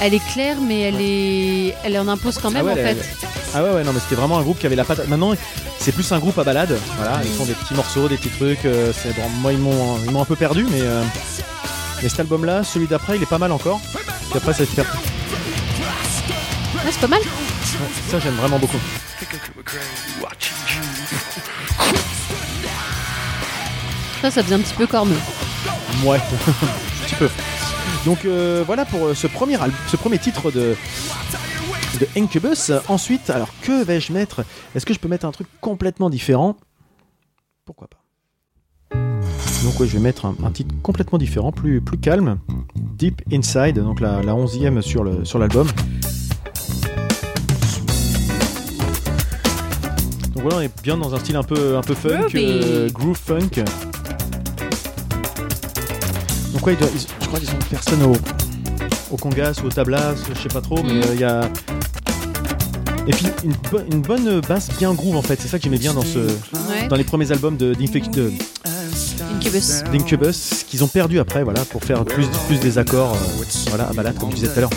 Elle 0.00 0.14
est 0.14 0.22
claire, 0.32 0.56
mais 0.60 0.80
elle 0.82 1.00
est. 1.00 1.74
Elle 1.84 1.98
en 1.98 2.06
impose 2.08 2.38
quand 2.38 2.50
même, 2.50 2.62
Ah 2.68 2.72
ouais, 2.74 2.80
en 2.82 2.86
elle- 2.86 2.96
fait. 2.96 3.26
Ah 3.52 3.64
ouais 3.64 3.70
ouais 3.70 3.82
non 3.84 3.92
mais 3.92 3.98
c'était 3.98 4.14
vraiment 4.14 4.38
un 4.38 4.42
groupe 4.42 4.60
qui 4.60 4.66
avait 4.66 4.76
la 4.76 4.84
patate. 4.84 5.08
Maintenant 5.08 5.34
c'est 5.78 5.90
plus 5.92 6.12
un 6.12 6.18
groupe 6.20 6.38
à 6.38 6.44
balade, 6.44 6.78
voilà, 6.98 7.20
ils 7.24 7.30
font 7.32 7.44
des 7.44 7.54
petits 7.54 7.74
morceaux, 7.74 8.06
des 8.06 8.16
petits 8.16 8.28
trucs. 8.28 8.64
euh, 8.64 8.92
c'est 8.94 9.14
bon, 9.16 9.28
moi 9.40 9.52
ils 9.52 9.58
m'ont 9.58 9.96
ils 10.04 10.10
m'ont 10.12 10.22
un 10.22 10.26
peu 10.26 10.36
perdu, 10.36 10.64
mais 10.70 10.80
euh, 10.82 11.02
mais 12.02 12.08
cet 12.08 12.20
album 12.20 12.44
là, 12.44 12.62
celui 12.62 12.86
d'après 12.86 13.16
il 13.16 13.22
est 13.22 13.26
pas 13.28 13.38
mal 13.38 13.50
encore. 13.50 13.80
Puis 14.30 14.38
après 14.38 14.52
ça 14.54 14.64
se 14.64 14.74
perd. 14.74 14.88
C'est 16.90 17.00
pas 17.00 17.08
mal. 17.08 17.20
Ouais, 17.20 17.88
ça 18.08 18.18
j'aime 18.20 18.34
vraiment 18.34 18.58
beaucoup. 18.58 18.78
Ça, 24.22 24.30
ça 24.30 24.42
faisait 24.42 24.54
un 24.54 24.60
petit 24.60 24.74
peu 24.74 24.86
corneux. 24.86 25.18
Ouais, 26.04 26.18
un 26.46 27.04
petit 27.06 27.14
peu. 27.16 27.28
Donc 28.04 28.24
euh, 28.24 28.62
voilà 28.66 28.84
pour 28.84 29.06
euh, 29.06 29.14
ce 29.14 29.26
premier, 29.26 29.56
ce 29.88 29.96
premier 29.96 30.18
titre 30.18 30.50
de, 30.50 30.76
de 32.00 32.08
Incubus. 32.16 32.70
Ensuite, 32.88 33.30
alors 33.30 33.48
que 33.62 33.82
vais-je 33.84 34.12
mettre? 34.12 34.44
Est-ce 34.74 34.86
que 34.86 34.94
je 34.94 34.98
peux 34.98 35.08
mettre 35.08 35.26
un 35.26 35.32
truc 35.32 35.48
complètement 35.60 36.10
différent? 36.10 36.56
Pourquoi 37.64 37.88
pas? 37.88 37.99
Donc 39.64 39.78
ouais, 39.78 39.86
je 39.86 39.92
vais 39.94 39.98
mettre 40.00 40.26
un, 40.26 40.34
un 40.44 40.50
titre 40.50 40.74
complètement 40.82 41.18
différent, 41.18 41.52
plus, 41.52 41.80
plus 41.80 41.98
calme, 41.98 42.38
Deep 42.76 43.22
Inside, 43.32 43.78
donc 43.78 44.00
la, 44.00 44.22
la 44.22 44.32
11e 44.34 44.80
sur 44.82 45.38
l'album. 45.38 45.66
Donc 50.34 50.42
voilà, 50.42 50.58
on 50.58 50.60
est 50.62 50.82
bien 50.82 50.96
dans 50.96 51.14
un 51.14 51.18
style 51.18 51.36
un 51.36 51.42
peu 51.42 51.76
un 51.76 51.82
peu 51.82 51.94
funk, 51.94 52.28
euh, 52.34 52.88
groove 52.90 53.18
funk. 53.18 53.62
Donc 56.54 56.66
ouais, 56.66 56.72
ils 56.74 56.78
doivent- 56.78 56.92
ils- 56.94 57.06
je 57.20 57.26
crois 57.26 57.40
qu'ils 57.40 57.50
ont 57.50 57.58
personne 57.68 58.02
au, 58.02 58.12
au 59.10 59.16
congas 59.16 59.60
ou 59.62 59.66
au 59.66 59.70
tablas, 59.70 60.14
je 60.34 60.40
sais 60.40 60.48
pas 60.48 60.60
trop, 60.62 60.82
mais 60.82 60.94
Mm. 60.94 61.02
euh, 61.02 61.14
il 61.14 61.20
y 61.20 61.24
a. 61.24 61.48
Et 63.06 63.12
puis 63.12 63.26
une, 63.44 63.52
bo- 63.70 63.80
une 63.90 64.02
bonne 64.02 64.40
basse 64.40 64.68
bien 64.78 64.92
groove 64.94 65.16
en 65.16 65.22
fait, 65.22 65.38
c'est 65.40 65.48
ça 65.48 65.58
que 65.58 65.64
j'aimais 65.64 65.78
bien 65.78 65.94
dans 65.94 66.02
ce 66.02 66.18
Ouais. 66.18 66.86
dans 66.88 66.96
les 66.96 67.04
premiers 67.04 67.30
albums 67.32 67.56
de 67.56 67.74
de- 67.74 68.32
Incubus. 69.40 69.82
d'Incubus, 69.90 70.64
qu'ils 70.68 70.84
ont 70.84 70.88
perdu 70.88 71.18
après, 71.18 71.42
voilà, 71.44 71.64
pour 71.64 71.82
faire 71.82 72.04
plus 72.04 72.26
plus 72.46 72.58
des 72.60 72.76
accords, 72.78 73.14
euh, 73.14 73.44
voilà, 73.68 73.88
à 73.88 73.92
balade 73.92 74.18
comme 74.18 74.30
je 74.30 74.36
disais 74.36 74.48
tout 74.48 74.58
à 74.58 74.60
l'heure. 74.60 74.70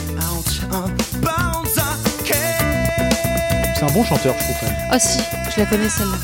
C'est 3.76 3.84
un 3.84 3.92
bon 3.92 4.04
chanteur, 4.06 4.34
je 4.40 4.44
trouve. 4.44 4.56
Quand 4.62 4.68
même. 4.68 4.76
Ah 4.92 5.00
si, 5.00 5.20
je 5.56 5.60
la 5.60 5.66
connais 5.66 5.90
celle-là. 5.90 6.18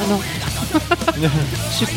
Ah 0.00 0.04
non. 0.08 0.20
Je 1.70 1.78
sais 1.78 1.84
plus. 1.86 1.94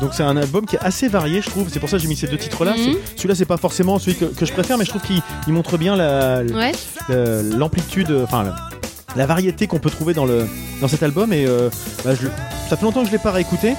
Donc 0.00 0.14
c'est 0.14 0.24
un 0.24 0.36
album 0.36 0.66
qui 0.66 0.74
est 0.76 0.80
assez 0.82 1.06
varié, 1.06 1.40
je 1.42 1.48
trouve. 1.48 1.68
C'est 1.70 1.78
pour 1.78 1.88
ça 1.88 1.96
que 1.96 2.02
j'ai 2.02 2.08
mis 2.08 2.16
ces 2.16 2.26
deux 2.26 2.36
titres-là. 2.36 2.72
Mhm. 2.72 2.78
C'est- 2.84 3.16
Celui-là, 3.18 3.34
c'est 3.36 3.44
pas 3.44 3.56
forcément 3.56 3.98
celui 4.00 4.16
que, 4.16 4.24
que 4.24 4.44
je 4.44 4.52
préfère, 4.52 4.76
mais 4.76 4.84
je 4.84 4.90
trouve 4.90 5.02
qu'il 5.02 5.22
il 5.46 5.52
montre 5.52 5.78
bien 5.78 5.94
la, 5.94 6.42
Ouais. 6.42 6.72
l'amplitude, 7.08 8.10
enfin 8.24 8.42
la, 8.42 8.56
la 9.16 9.26
variété 9.26 9.66
qu'on 9.66 9.78
peut 9.78 9.90
trouver 9.90 10.14
dans, 10.14 10.24
le, 10.24 10.46
dans 10.80 10.88
cet 10.88 11.02
album. 11.02 11.32
Et 11.32 11.46
euh, 11.46 11.68
bah, 12.04 12.14
je- 12.14 12.28
ça 12.68 12.76
fait 12.76 12.84
longtemps 12.84 13.00
que 13.02 13.06
je 13.08 13.12
l'ai 13.12 13.18
pas 13.18 13.32
réécouté, 13.32 13.74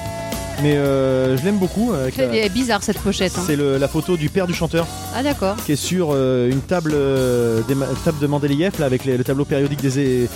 mais 0.62 0.76
euh, 0.76 1.36
je 1.36 1.44
l'aime 1.44 1.58
beaucoup. 1.58 1.92
avec 1.92 2.16
la- 2.16 2.24
est 2.36 2.48
bizarre 2.48 2.82
cette 2.82 2.98
pochette. 2.98 3.32
hein. 3.36 3.42
c'est 3.46 3.56
la 3.56 3.88
photo 3.88 4.16
du 4.16 4.28
père 4.28 4.46
du 4.46 4.54
chanteur 4.54 4.86
Ah 5.14 5.22
d'accord. 5.22 5.56
qui 5.66 5.72
est 5.72 5.76
sur 5.76 6.10
euh, 6.12 6.50
une 6.50 6.60
table, 6.60 6.92
euh, 6.94 7.62
des 7.66 7.74
ma- 7.74 7.86
table 8.04 8.18
de 8.20 8.26
Mendeleïev 8.26 8.72
là, 8.78 8.86
avec 8.86 9.04
les- 9.04 9.16
le 9.16 9.24
tableau 9.24 9.44
périodique 9.44 9.80
des, 9.82 10.28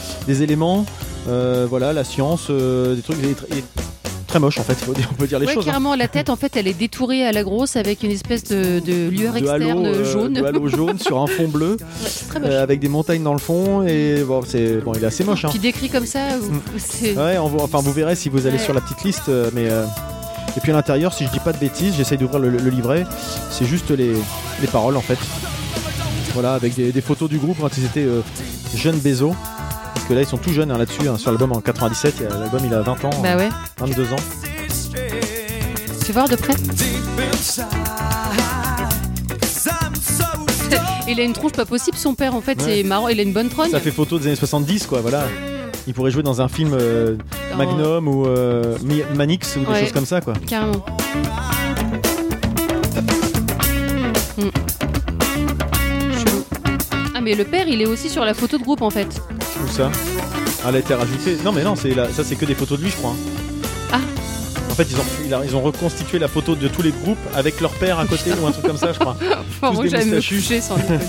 éléments. 0.43 0.85
Euh, 1.29 1.67
voilà, 1.69 1.93
la 1.93 2.05
science, 2.05 2.47
euh, 2.51 2.95
des 2.95 3.03
trucs. 3.03 3.19
Il 3.23 3.29
est, 3.29 3.33
tr- 3.33 3.47
il 3.51 3.59
est 3.59 3.65
très 4.29 4.39
moche 4.39 4.59
en 4.59 4.63
fait, 4.63 4.77
on 5.11 5.15
peut 5.15 5.27
dire 5.27 5.39
les 5.41 5.47
Ouais, 5.47 5.55
choses. 5.55 5.65
hein. 5.65 5.71
carrément, 5.73 5.95
la 5.97 6.07
tête, 6.07 6.31
en 6.31 6.37
fait, 6.37 6.57
elle 6.57 6.69
est 6.69 6.75
détourée 6.79 7.25
à 7.27 7.33
la 7.33 7.43
grosse 7.43 7.75
avec 7.75 8.03
une 8.05 8.11
espèce 8.13 8.45
de, 8.45 8.79
de 8.79 9.09
lueur 9.09 9.33
De 9.35 9.39
externe 9.39 9.63
halo, 9.85 9.85
euh, 9.87 10.05
jaune. 10.13 10.33
de 10.35 10.45
halo 10.45 10.69
jaune 10.69 10.99
sur 11.01 11.19
un 11.19 11.27
fond 11.27 11.49
bleu, 11.49 11.77
Ouais, 12.37 12.41
euh, 12.45 12.63
avec 12.63 12.79
des 12.79 12.89
montagnes 12.89 13.23
dans 13.25 13.33
le 13.33 13.39
fond, 13.41 13.85
et 13.87 14.23
bon, 14.23 14.43
c'est 14.47 14.77
bon, 14.85 14.93
il 14.95 15.03
est 15.03 15.07
assez 15.07 15.25
moche. 15.25 15.45
Hein. 15.45 15.49
Qui 15.51 15.59
décrit 15.59 15.89
comme 15.89 16.07
ça, 16.07 16.21
ou- 16.41 16.53
Mm. 16.53 17.19
Ouais, 17.19 17.39
on 17.39 17.63
enfin 17.63 17.79
vous 17.81 17.93
verrez 17.93 18.15
si 18.15 18.29
vous 18.29 18.47
allez 18.47 18.59
Ouais. 18.59 18.63
sur 18.63 18.73
la 18.75 18.81
petite 18.81 19.03
liste, 19.03 19.29
euh, 19.29 19.51
mais 19.55 19.69
euh, 19.71 19.85
et 20.57 20.61
puis 20.61 20.73
à 20.73 20.75
l'intérieur, 20.75 21.13
si 21.13 21.25
je 21.27 21.31
dis 21.31 21.41
pas 21.41 21.53
de 21.53 21.59
bêtises, 21.59 21.95
j'essaye 21.97 22.19
d'ouvrir 22.19 22.39
le, 22.41 22.51
le 22.51 22.71
livret, 22.71 23.05
c'est 23.51 23.65
juste 23.67 23.91
les, 23.91 24.13
les 24.61 24.67
paroles 24.71 24.97
en 24.97 25.01
fait. 25.03 25.19
Voilà, 26.35 26.55
avec 26.55 26.75
des, 26.75 26.93
des 26.93 27.01
photos 27.01 27.29
du 27.29 27.39
groupe 27.39 27.57
quand 27.61 27.77
ils 27.79 27.85
étaient 27.85 28.01
euh, 28.05 28.21
jeunes 28.75 28.99
Bézo. 28.99 29.35
Parce 30.09 30.17
que 30.17 30.23
là, 30.23 30.23
ils 30.23 30.27
sont 30.31 30.39
tout 30.39 30.53
jeunes 30.55 30.71
hein, 30.71 30.79
là-dessus, 30.79 31.07
hein, 31.07 31.19
sur 31.19 31.31
l'album 31.33 31.53
en 31.53 31.61
97, 31.61 32.15
il 32.21 32.23
y 32.23 32.27
a- 32.27 32.31
l'album 32.39 32.61
il 32.65 32.73
a 32.73 32.81
20 32.81 33.05
ans, 33.05 33.11
Bah 33.23 33.37
ouais. 33.37 33.51
22 33.77 34.05
ans. 34.15 34.17
Tu 36.07 36.13
voir 36.13 36.27
de 36.31 36.37
près 36.37 36.55
Il 41.09 41.21
a 41.21 41.25
une 41.25 41.35
tronche 41.35 41.53
pas 41.53 41.67
possible, 41.67 41.99
son 41.99 42.15
père, 42.15 42.35
en 42.35 42.41
fait, 42.41 42.59
Ouais. 42.63 42.77
c'est 42.77 42.83
marrant. 42.85 43.09
Il 43.09 43.21
a 43.21 43.23
une 43.23 43.35
bonne 43.35 43.51
trogne. 43.51 43.71
Ça 43.71 43.81
fait 43.81 43.91
photo 43.91 44.19
des 44.19 44.29
années 44.29 44.37
70, 44.37 44.87
quoi, 44.87 45.03
voilà. 45.03 45.25
Il 45.87 45.93
pourrait 45.93 46.11
jouer 46.11 46.23
dans 46.23 46.41
un 46.41 46.49
film 46.49 46.71
euh, 46.73 47.17
Magnum 47.59 48.09
ou 48.09 48.25
euh, 48.27 48.79
Manix 49.15 49.57
ou 49.57 49.61
des 49.61 49.67
Ouais. 49.67 49.81
choses 49.81 49.93
comme 49.93 50.07
ça, 50.07 50.23
quoi. 50.23 50.33
Carrément. 50.47 50.83
Hmm. 54.39 54.49
Ah, 57.15 57.21
mais 57.21 57.35
le 57.35 57.45
père, 57.45 57.69
il 57.69 57.83
est 57.83 57.87
aussi 57.87 58.09
sur 58.09 58.25
la 58.25 58.33
photo 58.33 58.57
de 58.57 58.63
groupe, 58.63 58.81
en 58.83 58.91
fait. 58.91 59.21
Où 59.65 59.69
ça 59.69 59.91
Ah, 60.65 60.69
elle 60.69 60.77
a 60.77 60.79
été 60.79 60.95
rajoutée. 60.95 61.37
Non, 61.45 61.53
mais 61.53 61.63
non, 61.65 61.75
c'est 61.77 61.95
la- 61.95 62.13
ça, 62.13 62.25
c'est 62.25 62.37
que 62.37 62.45
des 62.45 62.55
photos 62.55 62.79
de 62.79 62.85
lui, 62.85 62.91
je 62.91 62.97
crois. 62.97 63.11
hein. 63.11 63.17
Ah. 63.93 63.99
En 64.71 64.75
fait, 64.75 64.87
ils 64.91 64.97
ont, 64.97 65.43
ils 65.45 65.57
ont 65.57 65.63
reconstitué 65.63 66.19
la 66.19 66.29
photo 66.29 66.55
de 66.55 66.69
tous 66.69 66.83
les 66.83 66.93
groupes 66.93 67.19
avec 67.35 67.61
leur 67.61 67.73
père 67.73 67.99
à 67.99 68.07
côté 68.07 68.33
ou 68.41 68.47
un 68.47 68.53
truc 68.53 68.65
comme 68.67 68.77
ça, 68.77 68.93
je 68.93 68.99
crois. 68.99 69.17
Enfin, 69.61 69.73
moi, 69.73 69.83
des 69.85 69.91
j'allais 69.91 70.05
me 70.05 70.17
coucher 70.17 70.61
sans 70.61 70.77
déconner. 70.77 70.99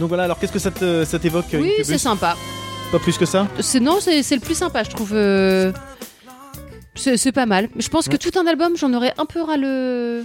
Donc 0.00 0.08
voilà, 0.08 0.24
alors 0.24 0.38
qu'est-ce 0.38 0.52
que 0.52 0.58
ça 0.58 0.70
te- 0.70 1.04
ça 1.04 1.18
t'évoque 1.18 1.46
Oui, 1.52 1.68
Incubus 1.68 1.84
c'est 1.84 1.98
sympa. 1.98 2.36
Pas 2.90 2.98
plus 2.98 3.16
que 3.16 3.24
ça 3.26 3.46
C'est 3.60 3.78
non, 3.80 3.98
c'est 4.00 4.22
c'est 4.22 4.34
le 4.34 4.40
plus 4.40 4.54
sympa, 4.56 4.82
je 4.82 4.90
trouve. 4.90 5.10
euh, 5.14 5.70
C'est 6.94 7.16
c'est 7.16 7.30
pas 7.32 7.46
mal. 7.46 7.68
Je 7.78 7.88
pense 7.88 8.08
que 8.08 8.16
tout 8.16 8.36
un 8.38 8.46
album, 8.46 8.76
j'en 8.76 8.92
aurais 8.94 9.14
un 9.16 9.26
peu 9.26 9.40
ras 9.42 9.56
le. 9.56 10.24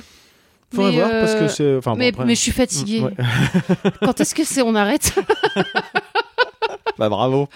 Faudrait 0.73 0.91
Mais, 0.91 0.97
voir 0.97 1.09
parce 1.09 1.35
que 1.35 1.43
euh, 1.43 1.47
c'est. 1.47 1.75
Enfin, 1.77 1.91
bon, 1.91 1.97
mais, 1.97 2.09
après- 2.09 2.25
mais 2.25 2.35
je 2.35 2.41
suis 2.41 2.51
fatiguée. 2.51 2.99
Mm, 3.01 3.03
ouais. 3.05 3.13
Quand 4.01 4.19
est-ce 4.19 4.35
que 4.35 4.43
c'est 4.43 4.61
on 4.61 4.75
arrête 4.75 5.13
Bah 6.97 7.09
bravo. 7.09 7.47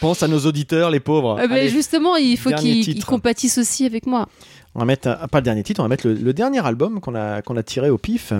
Pense 0.00 0.22
à 0.22 0.28
nos 0.28 0.38
auditeurs, 0.40 0.90
les 0.90 1.00
pauvres. 1.00 1.38
Allez, 1.38 1.68
Justement, 1.68 2.16
il 2.16 2.36
faut 2.36 2.50
qu'ils 2.50 3.04
compatissent 3.04 3.58
aussi 3.58 3.84
avec 3.84 4.06
moi. 4.06 4.28
On 4.74 4.80
va 4.80 4.84
mettre, 4.84 5.08
euh, 5.08 5.26
pas 5.26 5.38
le 5.38 5.42
dernier 5.44 5.64
titre, 5.64 5.80
on 5.80 5.84
va 5.84 5.88
mettre 5.88 6.06
le, 6.06 6.14
le 6.14 6.32
dernier 6.32 6.64
album 6.64 7.00
qu'on 7.00 7.14
a, 7.16 7.42
qu'on 7.42 7.56
a 7.56 7.62
tiré 7.64 7.90
au 7.90 7.98
pif. 7.98 8.32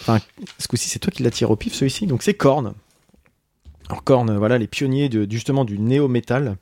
Enfin, 0.00 0.20
ce 0.58 0.68
coup-ci, 0.68 0.88
c'est 0.88 0.98
toi 0.98 1.10
qui 1.10 1.22
l'as 1.22 1.30
tiré 1.30 1.50
au 1.50 1.56
pif, 1.56 1.74
celui-ci. 1.74 2.06
Donc, 2.06 2.22
c'est 2.22 2.34
Korn. 2.34 2.72
Alors, 3.88 4.04
Korn, 4.04 4.30
euh, 4.30 4.38
voilà, 4.38 4.56
les 4.58 4.66
pionniers 4.66 5.08
de, 5.08 5.30
justement 5.30 5.64
du 5.64 5.78
néo-metal. 5.78 6.56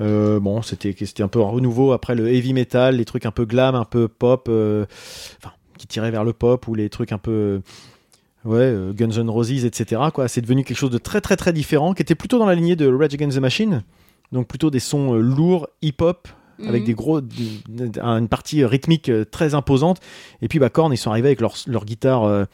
Euh, 0.00 0.38
bon, 0.38 0.62
c'était, 0.62 0.94
c'était 0.98 1.22
un 1.24 1.28
peu 1.28 1.40
un 1.42 1.48
renouveau 1.48 1.92
après 1.92 2.14
le 2.14 2.28
heavy 2.32 2.52
metal, 2.52 2.96
les 2.96 3.04
trucs 3.04 3.26
un 3.26 3.32
peu 3.32 3.44
glam, 3.44 3.74
un 3.74 3.84
peu 3.84 4.06
pop, 4.06 4.46
euh, 4.48 4.86
enfin, 5.42 5.52
qui 5.78 5.86
tiraient 5.86 6.10
vers 6.10 6.24
le 6.24 6.32
pop 6.34 6.68
ou 6.68 6.74
les 6.74 6.90
trucs 6.90 7.12
un 7.12 7.18
peu. 7.18 7.30
euh, 7.30 7.60
Ouais, 8.44 8.58
euh, 8.60 8.92
Guns 8.92 9.10
N' 9.20 9.28
Roses, 9.30 9.64
etc. 9.64 10.00
Quoi. 10.14 10.28
C'est 10.28 10.40
devenu 10.40 10.62
quelque 10.64 10.76
chose 10.76 10.90
de 10.90 10.98
très 10.98 11.20
très 11.20 11.36
très 11.36 11.52
différent, 11.52 11.92
qui 11.92 12.02
était 12.02 12.14
plutôt 12.14 12.38
dans 12.38 12.46
la 12.46 12.54
lignée 12.54 12.76
de 12.76 12.86
Rage 12.86 13.12
Against 13.14 13.36
the 13.36 13.40
Machine, 13.40 13.82
donc 14.30 14.46
plutôt 14.46 14.70
des 14.70 14.78
sons 14.78 15.14
euh, 15.14 15.20
lourds, 15.20 15.66
hip-hop, 15.82 16.28
avec 16.66 16.82
Mhm. 16.82 16.86
des 16.86 16.94
gros, 16.94 17.20
une 17.20 18.28
partie 18.28 18.64
rythmique 18.64 19.10
très 19.32 19.54
imposante. 19.54 20.00
Et 20.40 20.48
puis 20.48 20.58
bah, 20.60 20.70
Korn, 20.70 20.92
ils 20.92 20.96
sont 20.96 21.10
arrivés 21.10 21.28
avec 21.28 21.40
leur, 21.40 21.54
leur 21.66 21.84
guitare 21.84 22.24
euh, 22.24 22.44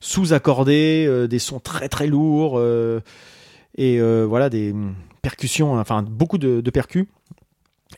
sous-accordée, 0.00 1.06
euh, 1.08 1.26
des 1.26 1.38
sons 1.38 1.58
très 1.60 1.88
très 1.88 2.06
lourds, 2.06 2.60
et 3.76 4.00
voilà, 4.26 4.50
des 4.50 4.74
percussions, 5.22 5.78
enfin 5.78 6.02
beaucoup 6.02 6.38
de, 6.38 6.60
de 6.60 6.70
percus. 6.70 7.06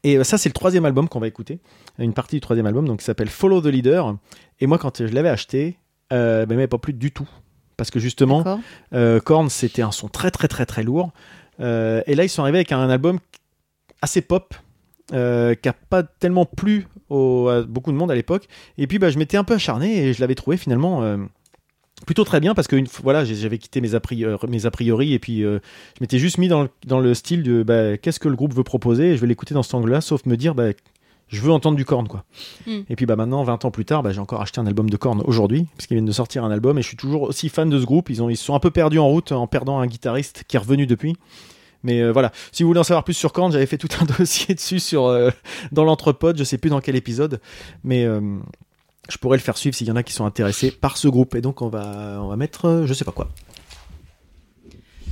Et 0.04 0.16
euh, 0.18 0.24
ça, 0.24 0.38
c'est 0.38 0.48
le 0.48 0.54
troisième 0.54 0.84
album 0.84 1.08
qu'on 1.08 1.20
va 1.20 1.26
écouter, 1.28 1.58
une 1.98 2.12
partie 2.14 2.36
du 2.36 2.40
troisième 2.40 2.66
album, 2.66 2.86
donc 2.86 2.98
qui 3.00 3.04
s'appelle 3.04 3.28
Follow 3.28 3.60
the 3.60 3.66
Leader. 3.66 4.16
Et 4.60 4.66
moi, 4.66 4.78
quand 4.78 4.98
je 5.06 5.12
l'avais 5.12 5.28
acheté, 5.28 5.78
euh, 6.12 6.46
ben, 6.46 6.54
m'avait 6.56 6.66
pas 6.68 6.78
plu 6.78 6.92
du 6.92 7.10
tout. 7.12 7.28
Parce 7.76 7.90
que 7.90 7.98
justement, 7.98 8.42
euh, 8.94 9.20
Korn, 9.20 9.50
c'était 9.50 9.82
un 9.82 9.92
son 9.92 10.08
très 10.08 10.30
très 10.30 10.48
très 10.48 10.64
très 10.64 10.82
lourd. 10.82 11.12
Euh, 11.60 12.02
et 12.06 12.14
là, 12.14 12.24
ils 12.24 12.28
sont 12.28 12.42
arrivés 12.42 12.58
avec 12.58 12.72
un 12.72 12.88
album 12.88 13.18
assez 14.02 14.20
pop, 14.22 14.54
euh, 15.12 15.54
qui 15.54 15.68
a 15.68 15.72
pas 15.72 16.02
tellement 16.02 16.46
plu 16.46 16.86
au- 17.10 17.48
à 17.48 17.62
beaucoup 17.62 17.92
de 17.92 17.96
monde 17.96 18.10
à 18.10 18.14
l'époque. 18.14 18.48
Et 18.78 18.86
puis, 18.86 18.98
bah, 18.98 19.10
je 19.10 19.18
m'étais 19.18 19.36
un 19.36 19.44
peu 19.44 19.54
acharné 19.54 19.98
et 20.06 20.12
je 20.12 20.20
l'avais 20.20 20.34
trouvé 20.34 20.56
finalement 20.56 21.02
euh, 21.02 21.18
plutôt 22.04 22.24
très 22.24 22.40
bien 22.40 22.54
parce 22.54 22.68
que 22.68 22.76
une 22.76 22.86
voilà, 23.02 23.24
j'avais 23.24 23.58
quitté 23.58 23.80
mes 23.80 23.94
a 23.94 24.00
priori, 24.00 24.36
mes 24.48 24.66
a 24.66 24.70
priori 24.70 25.14
et 25.14 25.18
puis 25.18 25.44
euh, 25.44 25.60
je 25.96 26.02
m'étais 26.02 26.18
juste 26.18 26.38
mis 26.38 26.48
dans 26.48 26.64
le, 26.64 26.68
dans 26.86 27.00
le 27.00 27.14
style 27.14 27.42
de 27.42 27.62
bah, 27.62 27.96
qu'est-ce 27.96 28.20
que 28.20 28.28
le 28.28 28.36
groupe 28.36 28.54
veut 28.54 28.64
proposer 28.64 29.12
et 29.12 29.16
je 29.16 29.20
vais 29.20 29.26
l'écouter 29.26 29.54
dans 29.54 29.62
cet 29.62 29.74
angle-là, 29.74 30.00
sauf 30.00 30.26
me 30.26 30.36
dire 30.36 30.54
bah, 30.54 30.72
je 31.28 31.40
veux 31.40 31.50
entendre 31.50 31.76
du 31.76 31.84
Korn 31.84 32.06
quoi. 32.06 32.24
Mm. 32.66 32.80
Et 32.90 32.96
puis 32.96 33.06
bah 33.06 33.16
maintenant 33.16 33.42
20 33.42 33.64
ans 33.64 33.70
plus 33.70 33.84
tard, 33.86 34.02
bah, 34.02 34.12
j'ai 34.12 34.20
encore 34.20 34.42
acheté 34.42 34.60
un 34.60 34.66
album 34.66 34.90
de 34.90 34.96
Korn 34.96 35.22
aujourd'hui 35.24 35.66
parce 35.76 35.86
qu'ils 35.86 35.96
viennent 35.96 36.04
de 36.04 36.12
sortir 36.12 36.44
un 36.44 36.50
album 36.50 36.78
et 36.78 36.82
je 36.82 36.88
suis 36.88 36.96
toujours 36.96 37.22
aussi 37.22 37.48
fan 37.48 37.70
de 37.70 37.80
ce 37.80 37.86
groupe. 37.86 38.10
Ils 38.10 38.22
ont 38.22 38.28
ils 38.28 38.36
se 38.36 38.44
sont 38.44 38.54
un 38.54 38.60
peu 38.60 38.70
perdus 38.70 38.98
en 38.98 39.08
route 39.08 39.32
en 39.32 39.46
perdant 39.46 39.78
un 39.78 39.86
guitariste 39.86 40.44
qui 40.46 40.56
est 40.56 40.60
revenu 40.60 40.86
depuis. 40.86 41.16
Mais 41.82 42.02
euh, 42.02 42.10
voilà, 42.10 42.32
si 42.52 42.62
vous 42.62 42.68
voulez 42.68 42.80
en 42.80 42.84
savoir 42.84 43.04
plus 43.04 43.14
sur 43.14 43.32
Korn, 43.32 43.52
j'avais 43.52 43.66
fait 43.66 43.78
tout 43.78 43.88
un 44.00 44.04
dossier 44.18 44.54
dessus 44.54 44.80
sur 44.80 45.06
euh, 45.06 45.30
dans 45.72 45.84
l'entrepode, 45.84 46.36
je 46.36 46.44
sais 46.44 46.58
plus 46.58 46.68
dans 46.68 46.80
quel 46.80 46.96
épisode, 46.96 47.40
mais 47.84 48.04
euh, 48.04 48.20
je 49.08 49.16
pourrais 49.18 49.36
le 49.38 49.42
faire 49.42 49.56
suivre 49.56 49.74
s'il 49.76 49.86
y 49.86 49.90
en 49.90 49.96
a 49.96 50.02
qui 50.02 50.12
sont 50.12 50.24
intéressés 50.26 50.70
par 50.70 50.96
ce 50.96 51.08
groupe. 51.08 51.34
Et 51.34 51.40
donc 51.40 51.62
on 51.62 51.68
va 51.68 52.18
on 52.22 52.28
va 52.28 52.36
mettre 52.36 52.64
euh, 52.66 52.86
je 52.86 52.94
sais 52.94 53.04
pas 53.04 53.12
quoi. 53.12 53.28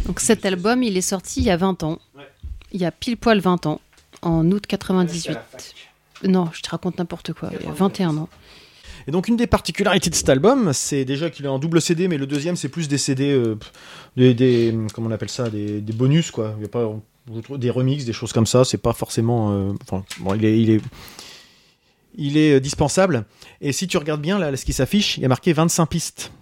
Donc 0.07 0.21
cet 0.21 0.45
album, 0.45 0.83
il 0.83 0.97
est 0.97 1.01
sorti 1.03 1.41
il 1.41 1.47
y 1.47 1.51
a 1.51 1.57
20 1.57 1.83
ans. 1.83 1.99
Ouais. 2.17 2.23
Il 2.73 2.81
y 2.81 2.85
a 2.85 2.91
pile 2.91 3.17
poil 3.17 3.41
20 3.41 3.67
ans, 3.67 3.81
en 4.23 4.51
août 4.51 4.67
98. 4.67 5.39
Non, 6.25 6.49
je 6.53 6.61
te 6.63 6.71
raconte 6.71 6.99
n'importe 6.99 7.33
quoi. 7.33 7.51
Il 7.61 7.67
y 7.67 7.69
a 7.69 7.73
21 7.73 8.17
ans. 8.17 8.29
Et 9.07 9.11
donc 9.11 9.29
une 9.29 9.37
des 9.37 9.47
particularités 9.47 10.09
de 10.09 10.15
cet 10.15 10.29
album, 10.31 10.73
c'est 10.73 11.05
déjà 11.05 11.29
qu'il 11.29 11.45
est 11.45 11.49
en 11.49 11.59
double 11.59 11.81
CD, 11.83 12.09
mais 12.09 12.17
le 12.17 12.27
deuxième 12.27 12.57
c'est 12.57 12.71
plus 12.71 12.89
des 12.89 12.97
CD, 12.99 13.33
euh, 13.33 13.57
des, 14.17 14.33
des- 14.33 14.75
comment 14.95 15.09
on 15.09 15.11
appelle 15.11 15.29
ça, 15.29 15.51
des, 15.51 15.81
des 15.83 15.93
bonus 15.93 16.31
quoi. 16.31 16.55
Il 16.59 16.63
y 16.63 16.65
a 16.65 16.69
pas 16.69 16.91
des 17.59 17.71
remixes, 17.71 18.05
des 18.07 18.13
choses 18.15 18.33
comme 18.33 18.47
ça. 18.47 18.65
C'est 18.65 18.79
pas 18.79 18.95
forcément, 18.95 19.53
euh, 19.53 19.73
enfin 19.83 20.05
bon, 20.21 20.35
il 20.35 20.45
est, 20.47 20.59
il 20.61 20.71
est, 20.71 20.81
il 22.17 22.37
est 22.37 22.55
euh, 22.55 22.61
dispensable. 22.61 23.25
Et 23.61 23.73
si 23.73 23.87
tu 23.87 23.97
regardes 23.97 24.21
bien 24.21 24.39
là, 24.39 24.57
ce 24.57 24.65
qui 24.65 24.73
s'affiche, 24.73 25.19
il 25.19 25.23
y 25.23 25.25
a 25.25 25.29
marqué 25.29 25.53
25 25.53 25.87
pistes. 25.87 26.33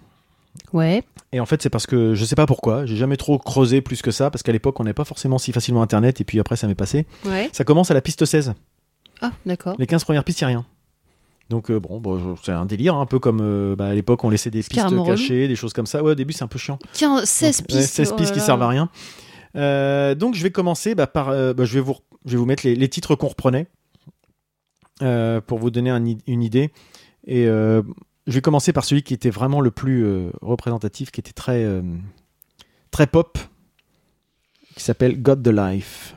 Ouais. 0.73 1.03
Et 1.33 1.41
en 1.41 1.47
fait, 1.47 1.63
c'est 1.63 1.71
parce 1.71 1.87
que 1.87 2.15
je 2.15 2.25
sais 2.25 2.35
pas 2.35 2.47
pourquoi, 2.47 2.85
j'ai 2.85 2.97
jamais 2.97 3.17
trop 3.17 3.39
creusé 3.39 3.81
plus 3.81 4.03
que 4.03 4.11
ça, 4.11 4.31
parce 4.31 4.43
qu'à 4.43 4.53
l'époque, 4.53 4.79
on 4.81 4.85
n'avait 4.85 4.95
pas 4.95 5.05
forcément 5.05 5.39
si 5.39 5.53
facilement 5.53 5.83
internet, 5.83 6.21
et 6.21 6.25
puis 6.25 6.39
après, 6.39 6.57
ça 6.57 6.67
m'est 6.67 6.75
passé. 6.75 7.07
Ouais. 7.25 7.49
Ça 7.53 7.65
commence 7.65 7.91
à 7.91 7.95
la 7.95 8.03
piste 8.03 8.25
16. 8.25 8.53
Ah, 9.23 9.33
d'accord. 9.47 9.77
Les 9.79 9.87
15 9.87 10.05
premières 10.05 10.25
pistes, 10.25 10.41
il 10.41 10.45
a 10.45 10.49
rien. 10.49 10.67
Donc, 11.49 11.71
euh, 11.71 11.81
bon, 11.81 12.01
bon, 12.01 12.37
c'est 12.43 12.53
un 12.53 12.67
délire, 12.67 12.97
un 12.97 13.07
peu 13.07 13.19
comme 13.19 13.41
euh, 13.43 13.77
bah, 13.77 13.87
à 13.87 13.95
l'époque, 13.95 14.25
on 14.25 14.31
laissait 14.31 14.51
des 14.51 14.61
pistes 14.61 14.75
carrément 14.75 15.05
cachées, 15.05 15.49
des 15.49 15.57
choses 15.57 15.73
comme 15.73 15.87
ça. 15.87 16.03
Ouais, 16.03 16.13
au 16.13 16.15
début, 16.15 16.33
c'est 16.33 16.45
un 16.45 16.49
peu 16.49 16.59
chiant. 16.59 16.79
Tiens, 16.93 17.25
16 17.25 17.59
Donc, 17.59 17.67
pistes. 17.69 17.81
ouais, 17.81 17.87
16 17.87 18.11
oh 18.13 18.17
pistes 18.17 18.33
qui 18.33 18.41
servent 18.41 18.63
à 18.63 18.69
rien. 18.69 18.91
Euh, 19.57 20.15
donc, 20.15 20.35
je 20.35 20.43
vais 20.43 20.51
commencer 20.51 20.95
bah, 20.95 21.07
par. 21.07 21.29
bah, 21.29 21.65
je, 21.65 21.75
vais 21.75 21.81
vous, 21.81 21.97
je 22.25 22.33
vais 22.33 22.37
vous 22.37 22.47
mettre 22.47 22.67
les, 22.67 22.75
les 22.75 22.89
titres 22.89 23.15
qu'on 23.15 23.29
reprenait 23.29 23.69
pour 25.47 25.59
vous 25.59 25.71
donner 25.71 25.91
un 25.91 26.05
une 26.05 26.43
idée. 26.43 26.71
Et 27.27 27.47
euh, 27.47 27.83
je 28.27 28.33
vais 28.33 28.41
commencer 28.41 28.73
par 28.73 28.85
celui 28.85 29.03
qui 29.03 29.15
était 29.15 29.31
vraiment 29.31 29.61
le 29.61 29.71
plus 29.71 30.05
euh, 30.05 30.31
représentatif, 30.41 31.11
qui 31.11 31.21
était 31.21 31.33
très, 31.33 31.65
euh, 31.65 31.83
très 32.91 33.07
pop, 33.07 33.39
qui 34.75 34.83
s'appelle 34.83 35.21
God 35.21 35.43
the 35.43 35.49
Life. 35.49 36.17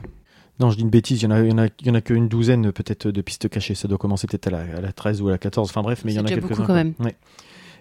Non, 0.58 0.70
je 0.70 0.76
dis 0.76 0.82
une 0.82 0.90
bêtise, 0.90 1.20
il 1.20 1.24
y 1.24 1.26
en 1.26 1.32
a, 1.32 1.40
il 1.40 1.50
y 1.50 1.52
en 1.52 1.58
a, 1.58 1.66
il 1.66 1.86
y 1.86 1.90
en 1.90 1.94
a 1.94 2.00
qu'une 2.00 2.28
douzaine 2.28 2.72
peut-être 2.72 3.08
de 3.08 3.20
pistes 3.20 3.48
cachées. 3.48 3.74
Ça 3.74 3.88
doit 3.88 3.98
commencer 3.98 4.26
peut-être 4.26 4.46
à 4.46 4.50
la, 4.50 4.60
à 4.60 4.80
la 4.80 4.92
13 4.92 5.20
ou 5.20 5.28
à 5.28 5.32
la 5.32 5.38
14. 5.38 5.68
Enfin 5.68 5.82
bref, 5.82 6.02
mais 6.04 6.12
il 6.12 6.16
y 6.16 6.20
en 6.20 6.24
a 6.24 6.28
quelques-uns. 6.28 6.48
beaucoup 6.48 6.62
quand 6.62 6.74
même. 6.74 6.94
Ouais. 6.98 7.14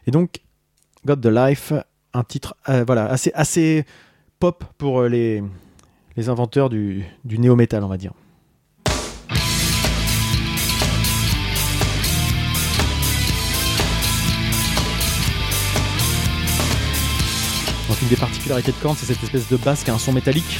Et 0.07 0.11
donc, 0.11 0.41
God 1.05 1.21
the 1.21 1.27
Life, 1.27 1.71
un 2.13 2.23
titre 2.23 2.55
euh, 2.67 2.83
voilà, 2.85 3.05
assez, 3.05 3.31
assez 3.33 3.85
pop 4.39 4.65
pour 4.77 5.01
euh, 5.01 5.07
les, 5.07 5.41
les 6.17 6.29
inventeurs 6.29 6.69
du, 6.69 7.05
du 7.23 7.39
néo-metal, 7.39 7.83
on 7.83 7.87
va 7.87 7.97
dire. 7.97 8.11
Une 18.01 18.07
des 18.09 18.15
particularités 18.17 18.71
de 18.71 18.77
Korn, 18.77 18.95
c'est 18.99 19.05
cette 19.05 19.23
espèce 19.23 19.47
de 19.49 19.57
basse 19.57 19.83
qui 19.83 19.89
a 19.91 19.93
un 19.93 19.99
son 19.99 20.11
métallique. 20.13 20.59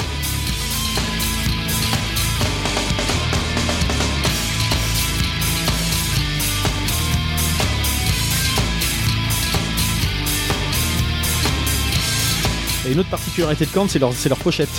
Et 12.88 12.92
une 12.92 13.00
autre 13.00 13.10
particularité 13.10 13.66
de 13.66 13.72
Korn, 13.72 13.90
c'est 13.90 14.00
leur, 14.00 14.14
c'est 14.14 14.30
leur 14.30 14.38
pochette. 14.38 14.70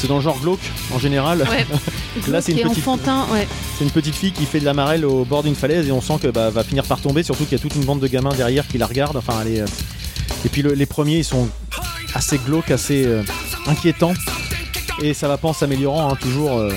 c'est 0.00 0.08
dans 0.08 0.16
le 0.16 0.22
genre 0.22 0.38
glauque 0.40 0.60
en 0.94 0.98
général. 0.98 1.46
Ouais. 1.50 1.66
Là, 2.28 2.40
c'est 2.40 2.52
une 2.52 2.58
petite- 2.70 2.84
ouais. 3.32 3.46
Une 3.80 3.90
petite 3.90 4.14
fille 4.14 4.32
qui 4.32 4.44
fait 4.46 4.60
de 4.60 4.64
la 4.64 4.72
marelle 4.72 5.04
au 5.04 5.24
bord 5.24 5.42
d'une 5.42 5.54
falaise 5.54 5.86
et 5.88 5.92
on 5.92 6.00
sent 6.00 6.14
que 6.22 6.28
bah, 6.28 6.48
va 6.50 6.62
finir 6.64 6.84
par 6.84 7.00
tomber, 7.00 7.22
surtout 7.22 7.44
qu'il 7.44 7.52
y 7.58 7.60
a 7.60 7.62
toute 7.62 7.74
une 7.74 7.84
bande 7.84 8.00
de 8.00 8.06
gamins 8.06 8.32
derrière 8.34 8.66
qui 8.66 8.78
la 8.78 8.86
regardent. 8.86 9.16
Enfin, 9.16 9.34
elle 9.44 9.54
est, 9.56 9.60
euh, 9.60 9.66
Et 10.44 10.48
puis 10.48 10.62
le- 10.62 10.72
les 10.74 10.86
premiers, 10.86 11.18
ils 11.18 11.24
sont 11.24 11.48
assez 12.14 12.38
glauques, 12.38 12.70
assez 12.70 13.04
euh, 13.06 13.22
inquiétants. 13.66 14.14
Et 15.02 15.14
ça 15.14 15.26
va 15.28 15.36
pas 15.38 15.48
en 15.48 15.52
s'améliorant, 15.52 16.12
hein, 16.12 16.16
toujours. 16.20 16.58
euh, 16.58 16.70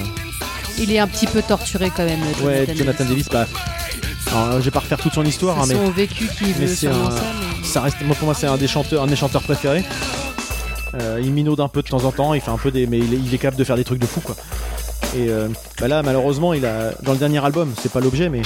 Il 0.80 0.92
est 0.92 1.00
un 1.00 1.08
petit 1.08 1.28
peu 1.28 1.42
torturé 1.42 1.92
quand 1.96 2.06
même. 2.06 2.20
le 2.40 2.46
Ouais, 2.46 2.66
Jonathan 2.66 2.76
Jonathan 2.78 3.06
Davis, 3.06 3.30
bah. 3.30 3.48
alors, 4.32 4.44
euh, 4.48 4.60
je 4.60 4.66
vais 4.66 4.72
pas 4.72 4.80
refaire 4.80 4.98
toute 5.00 5.14
son 5.14 5.24
histoire, 5.26 5.60
hein, 5.60 5.64
C'est 5.68 5.76
mais 5.76 5.86
son 5.86 5.92
vécu 5.92 6.28
qui 6.38 6.46
mais 6.46 6.52
veut 6.54 6.68
c'est 6.68 6.76
sûrement 6.88 7.08
un- 7.08 7.12
ça. 7.12 7.22
mais- 7.62 7.68
ça 7.68 7.82
reste, 7.82 7.98
moi 8.04 8.16
pour 8.16 8.26
moi, 8.26 8.34
c'est 8.36 8.48
un 8.48 8.58
des 8.58 8.68
chanteurs, 8.68 9.04
un 9.04 9.06
de 9.06 9.12
mes 9.12 9.16
chanteurs 9.18 9.44
préférés. 9.44 9.84
Euh, 10.96 11.20
il 11.22 11.32
minaude 11.34 11.60
un 11.60 11.68
peu 11.68 11.82
de 11.82 11.88
temps 11.88 12.04
en 12.06 12.12
temps, 12.12 12.34
il 12.34 12.42
fait 12.42 12.50
un 12.52 12.58
peu 12.58 12.72
des, 12.72 12.88
mais 12.88 12.98
il 12.98 13.14
est, 13.14 13.18
il 13.18 13.34
est 13.34 13.38
capable 13.38 13.58
de 13.58 13.64
faire 13.64 13.76
des 13.76 13.84
trucs 13.84 14.00
de 14.00 14.06
fou, 14.08 14.22
quoi. 14.22 14.36
Et 15.16 15.30
euh, 15.30 15.48
bah 15.80 15.88
là, 15.88 16.02
malheureusement, 16.02 16.54
il 16.54 16.66
a 16.66 16.92
dans 17.04 17.12
le 17.12 17.18
dernier 17.18 17.44
album, 17.44 17.74
c'est 17.82 17.92
pas 17.92 18.00
l'objet, 18.00 18.30
mais 18.30 18.42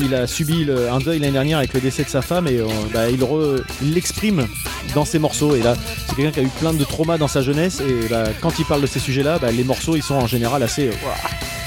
il 0.00 0.14
a 0.14 0.26
subi 0.26 0.64
le- 0.64 0.90
un 0.90 0.98
deuil 0.98 1.18
l'année 1.18 1.32
dernière 1.32 1.58
avec 1.58 1.72
le 1.74 1.80
décès 1.80 2.04
de 2.04 2.08
sa 2.08 2.22
femme 2.22 2.46
et 2.46 2.58
euh, 2.58 2.66
bah, 2.92 3.08
il 3.10 3.92
l'exprime 3.94 4.46
dans 4.94 5.04
ses 5.04 5.18
morceaux. 5.18 5.54
Et 5.54 5.62
là, 5.62 5.74
c'est 6.08 6.16
quelqu'un 6.16 6.30
qui 6.32 6.40
a 6.40 6.42
eu 6.42 6.50
plein 6.60 6.72
de 6.72 6.84
traumas 6.84 7.18
dans 7.18 7.28
sa 7.28 7.42
jeunesse 7.42 7.80
et 7.80 8.08
bah, 8.08 8.24
quand 8.40 8.58
il 8.58 8.64
parle 8.64 8.80
de 8.82 8.86
ces 8.86 8.98
sujets-là, 9.00 9.38
bah, 9.38 9.50
les 9.52 9.64
morceaux, 9.64 9.96
ils 9.96 10.02
sont 10.02 10.14
en 10.16 10.26
général 10.26 10.62
assez, 10.62 10.88
euh, 10.88 10.92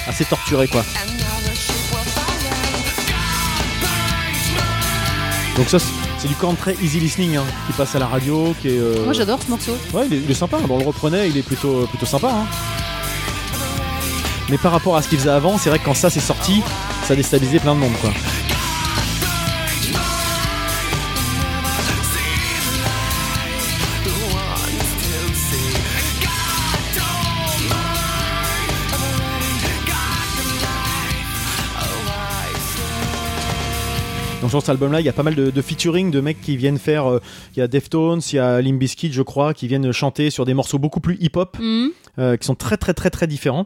assez 0.07 0.25
torturés, 0.25 0.67
quoi. 0.67 0.83
Donc 5.55 5.69
ça, 5.69 5.79
c'est- 5.79 5.85
c'est 6.19 6.27
du 6.27 6.35
corn 6.35 6.55
très 6.55 6.75
easy 6.83 6.99
listening 6.99 7.37
hein, 7.37 7.43
qui 7.65 7.73
passe 7.73 7.95
à 7.95 7.99
la 7.99 8.05
radio, 8.07 8.53
qui 8.61 8.67
est. 8.69 8.77
euh, 8.79 9.03
Moi 9.03 9.13
j'adore 9.13 9.39
ce 9.43 9.49
morceau. 9.49 9.75
Ouais, 9.93 10.03
il 10.07 10.13
est, 10.13 10.21
il 10.23 10.29
est 10.31 10.35
sympa. 10.35 10.57
Bon, 10.67 10.75
on 10.75 10.79
le 10.79 10.85
reprenait, 10.85 11.29
il 11.29 11.37
est 11.37 11.41
plutôt, 11.43 11.87
plutôt 11.87 12.05
sympa. 12.05 12.29
hein. 12.31 12.45
Mais 14.49 14.57
par 14.57 14.71
rapport 14.71 14.95
à 14.95 15.01
ce 15.01 15.09
qu'il 15.09 15.17
faisait 15.17 15.29
avant, 15.31 15.57
c'est 15.57 15.69
vrai 15.69 15.79
que 15.79 15.85
quand 15.85 15.93
ça 15.95 16.09
s'est 16.09 16.19
sorti, 16.21 16.61
ça 17.07 17.13
a 17.13 17.15
déstabilisé 17.15 17.59
plein 17.59 17.73
de 17.75 17.79
monde, 17.79 17.93
quoi. 18.01 18.11
Donc 34.41 34.51
sur 34.51 34.59
cet 34.61 34.69
album-là, 34.69 34.99
il 35.01 35.05
y 35.05 35.09
a 35.09 35.13
pas 35.13 35.23
mal 35.23 35.33
de, 35.33 35.49
de 35.49 35.61
featuring 35.63 36.11
de 36.11 36.21
mecs 36.21 36.39
qui 36.41 36.57
viennent 36.57 36.77
faire. 36.77 37.07
euh, 37.11 37.19
Il 37.55 37.59
y 37.59 37.61
a 37.63 37.67
Deftones, 37.67 38.21
il 38.31 38.35
y 38.35 38.39
a 38.39 38.61
Limp 38.61 38.77
Bizkit, 38.79 39.11
je 39.11 39.23
crois, 39.23 39.53
qui 39.55 39.67
viennent 39.67 39.91
chanter 39.91 40.29
sur 40.29 40.45
des 40.45 40.53
morceaux 40.53 40.77
beaucoup 40.77 40.99
plus 40.99 41.17
hip-hop, 41.19 41.57
Mhm. 41.59 41.89
euh, 42.19 42.37
qui 42.37 42.45
sont 42.45 42.53
très 42.55 42.77
très 42.77 42.93
très 42.93 43.09
très 43.09 43.25
différents. 43.25 43.65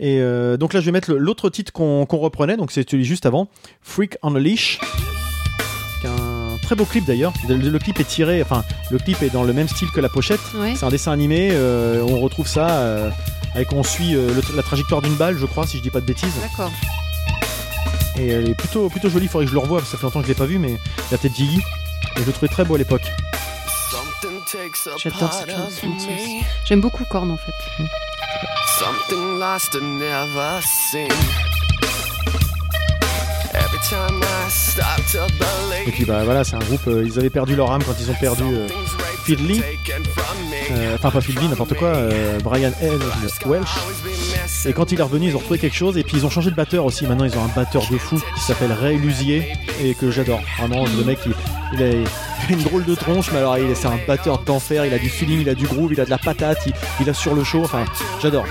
Et 0.00 0.20
euh, 0.20 0.56
donc 0.56 0.74
là, 0.74 0.80
je 0.80 0.86
vais 0.86 0.92
mettre 0.92 1.12
l'autre 1.12 1.50
titre 1.50 1.72
qu'on 1.72 2.04
reprenait, 2.04 2.56
donc 2.56 2.70
c'est 2.70 2.88
celui 2.88 3.04
juste 3.04 3.26
avant, 3.26 3.48
Freak 3.82 4.16
on 4.22 4.34
a 4.36 4.38
Leash, 4.38 4.78
qui 6.00 6.06
est 6.06 6.10
un 6.10 6.56
très 6.62 6.76
beau 6.76 6.84
clip 6.84 7.04
d'ailleurs. 7.04 7.32
Le, 7.48 7.56
le 7.56 7.78
clip 7.80 7.98
est 7.98 8.04
tiré, 8.04 8.40
enfin, 8.42 8.62
le 8.90 8.98
clip 8.98 9.20
est 9.22 9.30
dans 9.30 9.42
le 9.42 9.52
même 9.52 9.66
style 9.68 9.90
que 9.90 10.00
la 10.00 10.08
pochette. 10.08 10.40
Ouais. 10.54 10.74
C'est 10.76 10.84
un 10.86 10.90
dessin 10.90 11.10
animé, 11.12 11.48
euh, 11.52 12.00
on 12.08 12.20
retrouve 12.20 12.46
ça 12.46 12.68
euh, 12.78 13.10
avec 13.54 13.72
on 13.72 13.82
suit 13.82 14.14
euh, 14.14 14.32
le- 14.34 14.56
la 14.56 14.62
trajectoire 14.62 15.02
d'une 15.02 15.16
balle, 15.16 15.36
je 15.36 15.46
crois, 15.46 15.66
si 15.66 15.78
je 15.78 15.82
dis 15.82 15.90
pas 15.90 16.00
de 16.00 16.06
bêtises. 16.06 16.32
D'accord. 16.40 16.70
Et 18.20 18.28
elle 18.28 18.48
est 18.50 18.54
plutôt, 18.54 18.88
plutôt 18.88 19.08
jolie, 19.10 19.26
il 19.26 19.28
faudrait 19.28 19.46
que 19.46 19.50
je 19.50 19.54
le 19.56 19.60
revoie, 19.60 19.78
parce 19.78 19.90
que 19.90 19.96
ça 19.96 19.98
fait 19.98 20.04
longtemps 20.06 20.20
que 20.20 20.26
je 20.26 20.32
l'ai 20.32 20.38
pas 20.38 20.46
vu, 20.46 20.58
mais 20.58 20.76
la 21.10 21.18
tête 21.18 21.34
Gigi. 21.34 21.58
Et 22.16 22.20
je 22.20 22.24
le 22.26 22.32
trouvais 22.32 22.48
très 22.48 22.64
beau 22.64 22.76
à 22.76 22.78
l'époque. 22.78 23.02
J'adore 25.02 25.32
cette 25.32 25.50
chanson. 25.50 25.86
J'aime 26.64 26.80
beaucoup 26.80 27.04
Korn 27.10 27.30
en 27.30 27.36
fait. 27.36 27.52
Something 28.78 29.38
lost 29.38 29.74
and 29.74 29.98
never 29.98 30.60
seen. 30.62 31.10
Et 35.86 35.90
puis 35.90 36.04
bah 36.04 36.22
voilà, 36.24 36.44
c'est 36.44 36.54
un 36.56 36.58
groupe, 36.60 36.86
euh, 36.88 37.02
ils 37.06 37.18
avaient 37.18 37.30
perdu 37.30 37.56
leur 37.56 37.72
âme 37.72 37.82
quand 37.84 37.94
ils 38.00 38.10
ont 38.10 38.14
perdu 38.14 38.42
euh, 38.44 38.66
Fiddly. 39.24 39.62
euh, 40.70 40.94
enfin 40.96 41.10
pas 41.10 41.20
Fiddly, 41.20 41.48
n'importe 41.48 41.74
quoi, 41.74 41.88
euh, 41.88 42.38
Brian 42.42 42.72
L. 42.82 42.98
Welsh. 43.46 43.68
Et 44.66 44.72
quand 44.72 44.92
il 44.92 44.98
est 45.00 45.02
revenu, 45.02 45.28
ils 45.28 45.34
ont 45.36 45.38
retrouvé 45.38 45.58
quelque 45.58 45.76
chose 45.76 45.96
et 45.98 46.02
puis 46.04 46.16
ils 46.18 46.26
ont 46.26 46.30
changé 46.30 46.50
de 46.50 46.56
batteur 46.56 46.84
aussi. 46.84 47.06
Maintenant, 47.06 47.24
ils 47.24 47.36
ont 47.38 47.44
un 47.44 47.48
batteur 47.54 47.82
de 47.90 47.96
fou 47.98 48.20
qui 48.34 48.40
s'appelle 48.42 48.72
Ray 48.72 48.98
Lusier 48.98 49.52
et 49.82 49.94
que 49.94 50.10
j'adore. 50.10 50.40
Vraiment, 50.58 50.84
le 50.84 51.04
mec, 51.04 51.18
il, 51.26 51.32
il 51.74 51.82
a 51.82 51.90
une 52.50 52.62
drôle 52.62 52.84
de 52.84 52.94
tronche, 52.94 53.30
mais 53.32 53.38
alors 53.38 53.56
il 53.58 53.70
est- 53.70 53.74
c'est 53.74 53.86
un 53.88 53.98
batteur 54.06 54.38
d'enfer. 54.38 54.84
Il 54.86 54.92
a 54.94 54.98
du 54.98 55.08
feeling, 55.08 55.40
il 55.42 55.48
a 55.48 55.54
du 55.54 55.66
groove, 55.66 55.92
il 55.92 56.00
a 56.00 56.04
de 56.04 56.10
la 56.10 56.18
patate, 56.18 56.58
il, 56.66 56.72
il 57.00 57.08
a 57.10 57.14
sur 57.14 57.34
le 57.34 57.44
show. 57.44 57.62
Enfin, 57.64 57.84
j'adore. 58.20 58.44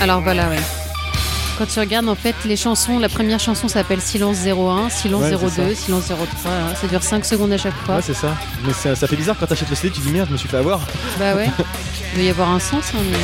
Alors 0.00 0.20
voilà, 0.22 0.48
ouais. 0.48 0.56
Quand 1.60 1.66
tu 1.66 1.78
regardes 1.78 2.08
en 2.08 2.14
fait 2.14 2.34
les 2.46 2.56
chansons, 2.56 2.98
la 2.98 3.10
première 3.10 3.38
chanson 3.38 3.68
s'appelle 3.68 4.00
Silence 4.00 4.38
01, 4.46 4.88
Silence 4.88 5.20
Ouais, 5.24 5.36
c'est 5.50 5.62
02, 5.68 5.74
Silence 5.74 6.04
03. 6.06 6.16
hein. 6.50 6.74
Ça 6.80 6.86
dure 6.86 7.02
5 7.02 7.22
secondes 7.22 7.52
à 7.52 7.58
chaque 7.58 7.74
fois. 7.84 7.96
Ouais, 7.96 8.02
c'est 8.02 8.14
ça. 8.14 8.34
Mais 8.64 8.72
ça, 8.72 8.96
ça 8.96 9.06
fait 9.06 9.14
bizarre 9.16 9.36
quand 9.38 9.44
t'achètes 9.44 9.68
le 9.68 9.76
CD, 9.76 9.92
tu 9.94 10.00
dis 10.00 10.08
merde, 10.10 10.28
je 10.28 10.32
me 10.32 10.38
suis 10.38 10.48
fait 10.48 10.56
avoir. 10.56 10.80
bah 11.18 11.34
ouais. 11.34 11.50
Il 12.12 12.14
doit 12.14 12.24
y 12.24 12.30
avoir 12.30 12.48
un 12.48 12.58
sens. 12.60 12.84
hein, 12.94 13.02
mais- 13.10 13.18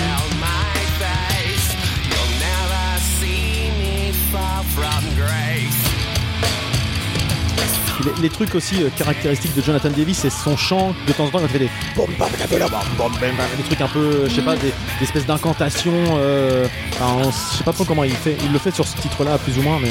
Les, 8.06 8.22
les 8.22 8.28
trucs 8.30 8.54
aussi 8.54 8.82
euh, 8.82 8.88
caractéristiques 8.96 9.54
de 9.54 9.62
Jonathan 9.62 9.90
Davis, 9.90 10.18
c'est 10.18 10.30
son 10.30 10.56
chant 10.56 10.94
de 11.06 11.12
temps 11.12 11.24
en 11.24 11.28
temps 11.30 11.38
quand 11.40 11.44
il 11.46 11.48
fait 11.50 11.58
des 11.58 11.70
des 13.56 13.62
trucs 13.64 13.80
un 13.80 13.88
peu, 13.88 14.28
je 14.28 14.34
sais 14.34 14.42
pas, 14.42 14.54
des, 14.56 14.68
des 14.68 15.04
espèces 15.04 15.26
d'incantations. 15.26 15.92
euh, 16.18 16.66
enfin, 17.00 17.30
je 17.52 17.56
sais 17.58 17.64
pas 17.64 17.72
trop 17.72 17.84
comment 17.84 18.04
il 18.04 18.12
fait. 18.12 18.36
Il 18.44 18.52
le 18.52 18.58
fait 18.58 18.70
sur 18.74 18.86
ce 18.86 18.96
titre-là, 18.98 19.38
plus 19.38 19.58
ou 19.58 19.62
moins, 19.62 19.78
mais 19.82 19.90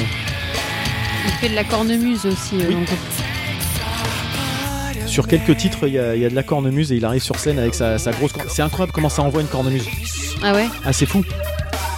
Il 1.26 1.32
fait 1.40 1.48
de 1.50 1.54
la 1.54 1.64
cornemuse 1.64 2.24
aussi. 2.26 2.56
euh, 2.62 2.68
Oui. 2.68 2.76
sur 5.06 5.26
quelques 5.28 5.56
titres, 5.56 5.86
il 5.86 5.94
y 5.94 5.98
a, 5.98 6.14
il 6.14 6.22
y 6.22 6.24
a 6.26 6.30
de 6.30 6.34
la 6.34 6.42
cornemuse 6.42 6.92
et 6.92 6.96
il 6.96 7.04
arrive 7.04 7.22
sur 7.22 7.36
scène 7.38 7.58
avec 7.58 7.74
sa, 7.74 7.98
sa 7.98 8.10
grosse. 8.12 8.32
C'est 8.48 8.62
incroyable 8.62 8.92
comment 8.92 9.08
ça 9.08 9.22
envoie 9.22 9.40
une 9.40 9.46
cornemuse. 9.48 9.86
Ah 10.42 10.52
ouais? 10.52 10.66
Ah, 10.84 10.92
c'est 10.92 11.06
fou. 11.06 11.24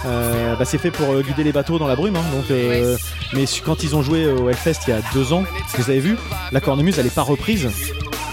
Euh, 0.05 0.55
bah, 0.55 0.63
c'est 0.65 0.77
fait 0.77 0.91
pour 0.91 1.11
euh, 1.11 1.21
guider 1.21 1.43
les 1.43 1.51
bateaux 1.51 1.77
dans 1.77 1.87
la 1.87 1.95
brume, 1.95 2.15
hein, 2.15 2.23
donc. 2.33 2.49
euh, 2.51 2.97
mais 3.33 3.45
su- 3.45 3.61
quand 3.61 3.83
ils 3.83 3.95
ont 3.95 4.01
joué 4.01 4.27
au 4.27 4.49
Hellfest 4.49 4.79
il 4.87 4.91
y 4.91 4.93
a 4.93 5.01
deux 5.13 5.33
ans, 5.33 5.43
vous 5.77 5.89
avez 5.89 5.99
vu, 5.99 6.17
la 6.53 6.61
cornemuse 6.61 6.97
elle 6.99 7.07
est 7.07 7.13
pas 7.13 7.21
reprise, 7.21 7.67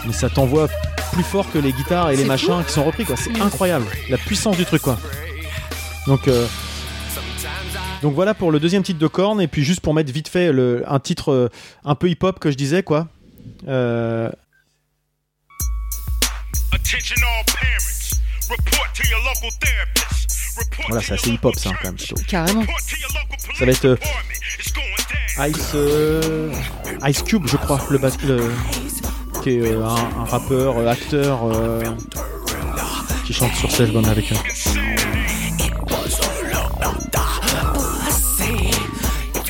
mais 0.07 0.13
ça 0.13 0.29
t'envoie 0.31 0.69
plus 1.13 1.25
fort 1.25 1.51
que 1.51 1.59
les 1.59 1.73
guitares 1.73 2.11
et 2.11 2.17
les 2.17 2.23
C'est 2.23 2.29
machins 2.29 2.63
qui 2.65 2.73
sont 2.73 2.85
repris, 2.85 3.05
quoi. 3.05 3.17
C'est 3.17 3.31
Mm. 3.37 3.43
incroyable, 3.43 3.87
la 4.09 4.17
puissance 4.19 4.57
du 4.57 4.65
truc, 4.65 4.83
quoi. 4.83 4.97
Donc. 6.07 6.29
euh, 6.29 6.47
donc 8.03 8.15
voilà 8.15 8.35
pour 8.35 8.53
le 8.53 8.61
deuxième 8.61 8.83
titre 8.85 9.01
de 9.01 9.07
Korn 9.09 9.41
et 9.41 9.49
puis 9.49 9.65
juste 9.65 9.81
pour 9.81 9.93
mettre 9.95 10.13
vite 10.13 10.29
fait 10.29 10.53
le, 10.53 10.85
un 10.87 11.01
titre 11.01 11.33
euh, 11.33 11.49
un 11.85 11.95
peu 11.97 12.09
hip-hop 12.11 12.39
que 12.39 12.51
je 12.53 12.57
disais 12.57 12.83
quoi. 12.85 13.09
Euh, 13.67 14.31
Attention 16.73 17.17
all 17.17 17.45
parents. 17.47 18.15
Report 18.51 18.93
to 18.95 19.03
your 19.09 19.19
local 19.25 19.51
therapist. 19.61 20.26
Voilà, 20.89 21.03
c'est 21.03 21.15
assez 21.15 21.31
hip-hop, 21.31 21.55
ça, 21.57 21.71
quand 21.83 21.89
même, 21.89 21.95
plutôt. 21.97 22.17
Carrément. 22.29 22.65
Ça 23.59 23.65
va 23.65 23.73
être, 23.73 23.85
euh. 23.85 23.97
Ice, 25.49 25.73
euh, 25.75 26.51
Ice 27.07 27.23
Cube, 27.23 27.47
je 27.47 27.57
crois, 27.59 27.81
le, 27.91 27.99
le- 28.27 28.53
qui 29.43 29.51
est 29.51 29.61
euh, 29.61 29.85
un, 29.85 30.21
un 30.21 30.25
rappeur, 30.25 30.79
euh, 30.79 30.87
acteur, 30.89 31.41
euh, 31.45 31.83
qui 33.27 33.33
chante 33.35 33.55
sur 33.55 33.71
cet 33.71 33.81
album 33.89 34.05
avec 34.07 34.33
eux. 34.33 34.37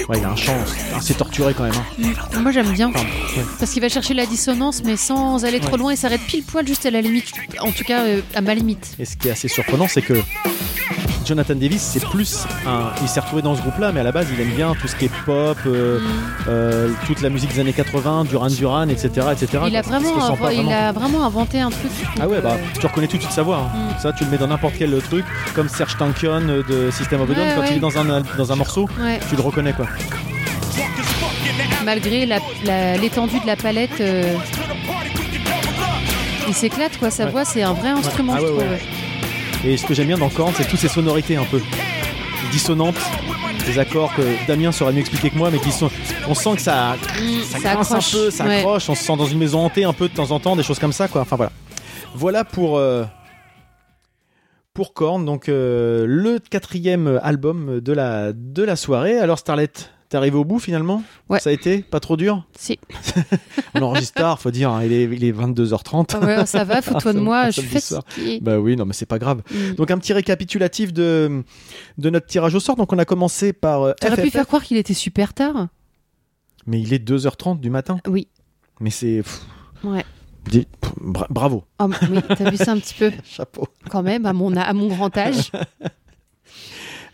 Ouais, 0.08 0.18
il 0.18 0.24
a 0.24 0.30
un 0.30 0.36
chant 0.36 0.56
assez 0.96 1.14
torturé 1.14 1.52
quand 1.52 1.64
même. 1.64 1.72
hein. 1.74 2.40
Moi 2.40 2.52
j'aime 2.52 2.70
bien. 2.72 2.90
Enfin, 2.90 3.00
ouais. 3.36 3.44
Parce 3.58 3.72
qu'il 3.72 3.82
va 3.82 3.88
chercher 3.88 4.14
la 4.14 4.24
dissonance 4.24 4.82
mais 4.84 4.96
sans 4.96 5.44
aller 5.44 5.58
trop 5.58 5.72
Ouais. 5.72 5.78
loin 5.78 5.90
et 5.90 5.96
s'arrête 5.96 6.20
pile 6.20 6.44
poil 6.44 6.64
juste 6.64 6.86
à 6.86 6.92
la 6.92 7.00
limite. 7.00 7.32
En 7.58 7.72
tout 7.72 7.82
cas 7.82 8.04
à 8.34 8.40
ma 8.40 8.54
limite. 8.54 8.94
Et 9.00 9.04
ce 9.04 9.16
qui 9.16 9.26
est 9.26 9.32
assez 9.32 9.48
surprenant, 9.48 9.88
c'est 9.88 10.02
que 10.02 10.14
Jonathan 11.26 11.54
Davis, 11.56 11.82
c'est 11.82 12.04
plus 12.06 12.46
un. 12.66 12.90
Il 13.02 13.08
s'est 13.08 13.18
retrouvé 13.20 13.42
dans 13.42 13.56
ce 13.56 13.60
groupe-là, 13.60 13.90
mais 13.92 14.00
à 14.00 14.02
la 14.04 14.12
base, 14.12 14.28
il 14.32 14.40
aime 14.40 14.54
bien 14.54 14.74
tout 14.80 14.86
ce 14.86 14.94
qui 14.94 15.06
est 15.06 15.10
pop, 15.24 15.58
euh, 15.66 15.98
euh, 16.48 16.88
toute 17.06 17.20
la 17.20 17.30
musique 17.30 17.52
des 17.52 17.60
années 17.60 17.72
80, 17.72 18.24
Duran 18.24 18.46
Duran, 18.46 18.88
etc. 18.88 19.26
etc. 19.32 19.64
Il 19.66 19.76
a 19.76 19.82
vraiment, 19.82 20.36
il 20.50 20.72
a 20.72 20.88
inventé 21.24 21.60
un 21.60 21.70
truc. 21.70 21.90
Ah 22.20 22.28
ouais, 22.28 22.40
bah 22.40 22.52
euh, 22.54 22.78
tu 22.78 22.86
reconnais 22.86 23.08
tout 23.08 23.16
de 23.16 23.22
suite 23.22 23.32
sa 23.34 23.42
voix. 23.42 23.56
hein. 23.58 23.76
Mm. 23.76 23.98
Ça, 24.00 24.12
tu 24.12 24.24
le 24.24 24.30
mets 24.30 24.38
dans 24.38 24.46
n'importe 24.46 24.74
quel 24.78 24.96
truc, 25.02 25.24
comme 25.54 25.68
Serge 25.68 25.96
Tankian 25.96 26.48
euh, 26.48 26.62
de 26.68 26.90
System 26.92 27.20
of 27.20 27.30
a 27.30 27.34
Down, 27.34 27.44
Ouais, 27.46 27.52
quand 27.56 27.60
ouais. 27.62 27.68
il 27.72 27.76
est 27.76 27.80
dans 27.80 27.98
un, 27.98 28.22
dans 28.38 28.52
un 28.52 28.56
morceau, 28.56 28.88
ouais. 29.00 29.18
tu 29.28 29.34
le 29.34 29.42
reconnais 29.42 29.72
quoi. 29.72 29.86
Malgré 31.84 32.26
l'étendue 33.00 33.40
de 33.40 33.46
la 33.46 33.56
palette, 33.56 34.00
euh, 34.00 34.34
il 36.48 36.54
s'éclate 36.54 36.96
quoi. 36.98 37.10
Sa 37.10 37.26
voix 37.26 37.44
c'est 37.44 37.62
un 37.62 37.72
vrai 37.72 37.90
instrument. 37.90 38.34
Ah 38.36 38.40
je 38.40 38.46
trouve. 38.46 38.62
Et 39.64 39.76
ce 39.76 39.86
que 39.86 39.94
j'aime 39.94 40.06
bien 40.06 40.18
dans 40.18 40.28
Korn, 40.28 40.52
c'est 40.56 40.68
toutes 40.68 40.78
ces 40.78 40.88
sonorités 40.88 41.36
un 41.36 41.44
peu 41.44 41.60
dissonantes, 42.52 42.96
des 43.66 43.78
accords 43.78 44.14
que 44.14 44.22
Damien 44.46 44.70
saurait 44.70 44.92
mieux 44.92 45.00
expliquer 45.00 45.30
que 45.30 45.36
moi, 45.36 45.50
mais 45.50 45.58
qui 45.58 45.72
sont. 45.72 45.90
On 46.28 46.34
sent 46.34 46.56
que 46.56 46.62
ça, 46.62 46.94
Mm, 47.20 47.42
ça, 47.42 47.58
ça 47.58 47.74
grince 47.74 47.90
accroche. 47.92 48.14
un 48.14 48.18
peu, 48.18 48.30
ça 48.30 48.44
Ouais. 48.44 48.56
accroche, 48.58 48.88
on 48.88 48.94
se 48.94 49.02
sent 49.04 49.16
dans 49.16 49.26
une 49.26 49.38
maison 49.38 49.60
hantée 49.64 49.84
un 49.84 49.92
peu 49.92 50.08
de 50.08 50.14
temps 50.14 50.30
en 50.30 50.38
temps, 50.38 50.54
des 50.56 50.62
choses 50.62 50.78
comme 50.78 50.92
ça 50.92 51.08
quoi. 51.08 51.22
Enfin 51.22 51.36
voilà. 51.36 51.52
Voilà 52.14 52.44
pour. 52.44 52.78
euh, 52.78 53.04
pour 54.72 54.92
Korn, 54.92 55.24
donc 55.24 55.48
euh, 55.48 56.04
le 56.06 56.38
quatrième 56.38 57.18
album 57.22 57.80
de 57.80 57.92
la, 57.94 58.32
de 58.34 58.62
la 58.62 58.76
soirée. 58.76 59.18
Alors 59.18 59.38
Starlet, 59.38 59.70
t'es 60.08 60.16
arrivé 60.16 60.36
au 60.36 60.44
bout 60.44 60.58
finalement? 60.58 61.02
Ouais. 61.28 61.40
Ça 61.40 61.50
a 61.50 61.52
été 61.52 61.78
Pas 61.82 62.00
trop 62.00 62.16
dur? 62.16 62.46
Si. 62.56 62.78
On 63.74 63.82
enregistre 63.82 64.14
tard, 64.14 64.40
faut 64.40 64.50
dire, 64.50 64.70
hein, 64.70 64.82
il, 64.84 64.92
est, 64.92 65.04
il 65.04 65.24
est 65.24 65.32
22h30. 65.32 66.10
Ah 66.14 66.18
ouais, 66.24 66.46
ça 66.46 66.64
va, 66.64 66.80
fous-toi 66.82 67.12
de 67.12 67.20
moi, 67.20 67.50
je 67.50 67.60
fatiguée. 67.60 68.38
Bah 68.40 68.58
oui, 68.58 68.76
non 68.76 68.84
mais 68.86 68.92
c'est 68.92 69.06
pas 69.06 69.18
grave. 69.18 69.42
Mm. 69.50 69.74
Donc 69.74 69.90
un 69.90 69.98
petit 69.98 70.12
récapitulatif 70.12 70.92
de, 70.92 71.42
de 71.98 72.10
notre 72.10 72.26
tirage 72.26 72.54
au 72.54 72.60
sort. 72.60 72.76
Donc 72.76 72.92
on 72.92 72.98
a 72.98 73.04
commencé 73.04 73.52
par 73.52 73.82
euh, 73.82 73.92
T'aurais 74.00 74.22
pu 74.22 74.30
faire 74.30 74.46
croire 74.46 74.62
qu'il 74.62 74.76
était 74.76 74.94
super 74.94 75.34
tard. 75.34 75.68
mais 76.66 76.80
il 76.80 76.92
est 76.92 77.06
2h30 77.08 77.60
du 77.60 77.70
matin. 77.70 77.98
Oui. 78.08 78.28
Mais 78.80 78.90
c'est... 78.90 79.22
Ouais. 79.84 80.04
bra- 81.00 81.26
bravo, 81.30 81.64
Oh, 81.80 81.88
oui, 82.10 82.20
t'as 82.36 82.50
vu 82.50 82.56
ça 82.56 82.72
un 82.72 82.78
petit 82.78 82.94
peu, 82.94 83.10
chapeau. 83.24 83.66
quand 83.90 84.02
même, 84.02 84.26
à 84.26 84.32
mon, 84.32 84.54
à 84.56 84.72
mon 84.72 84.86
grand 84.88 85.16
âge. 85.16 85.50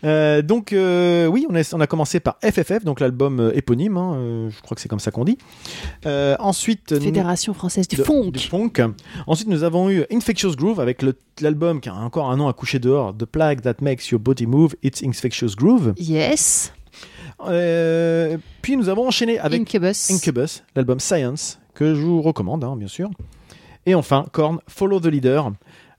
Euh, 0.03 0.41
donc 0.41 0.73
euh, 0.73 1.27
oui, 1.27 1.45
on 1.49 1.55
a, 1.55 1.61
on 1.73 1.79
a 1.81 1.87
commencé 1.87 2.19
par 2.19 2.37
FFF, 2.43 2.83
donc 2.83 2.99
l'album 2.99 3.39
euh, 3.39 3.55
éponyme, 3.57 3.95
hein, 3.97 4.49
je 4.49 4.61
crois 4.61 4.75
que 4.75 4.81
c'est 4.81 4.89
comme 4.89 4.99
ça 4.99 5.11
qu'on 5.11 5.23
dit. 5.25 5.37
Ensuite, 6.05 6.91
nous- 6.91 6.99
Fédération 7.01 7.53
française 7.53 7.87
du 7.87 7.95
de- 7.95 8.03
funk. 8.03 8.31
du 8.31 8.39
funk. 8.39 8.73
Ensuite, 9.27 9.47
nous 9.47 9.63
avons 9.63 9.89
eu 9.89 10.03
Infectious 10.11 10.55
Groove 10.55 10.79
avec 10.79 11.03
l'album 11.41 11.79
qui 11.81 11.89
a 11.89 11.95
encore 11.95 12.29
un 12.29 12.39
an 12.39 12.47
à 12.49 12.53
coucher 12.53 12.79
dehors, 12.79 13.15
The 13.17 13.25
Plague 13.25 13.61
That 13.61 13.75
Makes 13.81 14.09
Your 14.09 14.19
Body 14.19 14.45
Move, 14.45 14.75
It's 14.83 15.01
Infectious 15.03 15.55
Groove. 15.57 15.93
Yes. 15.97 16.73
Puis 18.61 18.77
nous 18.77 18.89
avons 18.89 19.07
enchaîné 19.07 19.39
avec 19.39 19.61
Incubus. 19.61 20.11
Incubus, 20.11 20.63
l'album 20.75 20.99
Science, 20.99 21.59
que 21.73 21.95
je 21.95 22.01
vous 22.01 22.21
recommande, 22.21 22.63
hein, 22.63 22.75
bien 22.77 22.87
sûr. 22.87 23.09
Et 23.85 23.95
enfin, 23.95 24.25
Korn, 24.31 24.59
Follow 24.67 24.99
the 25.01 25.07
Leader, 25.07 25.51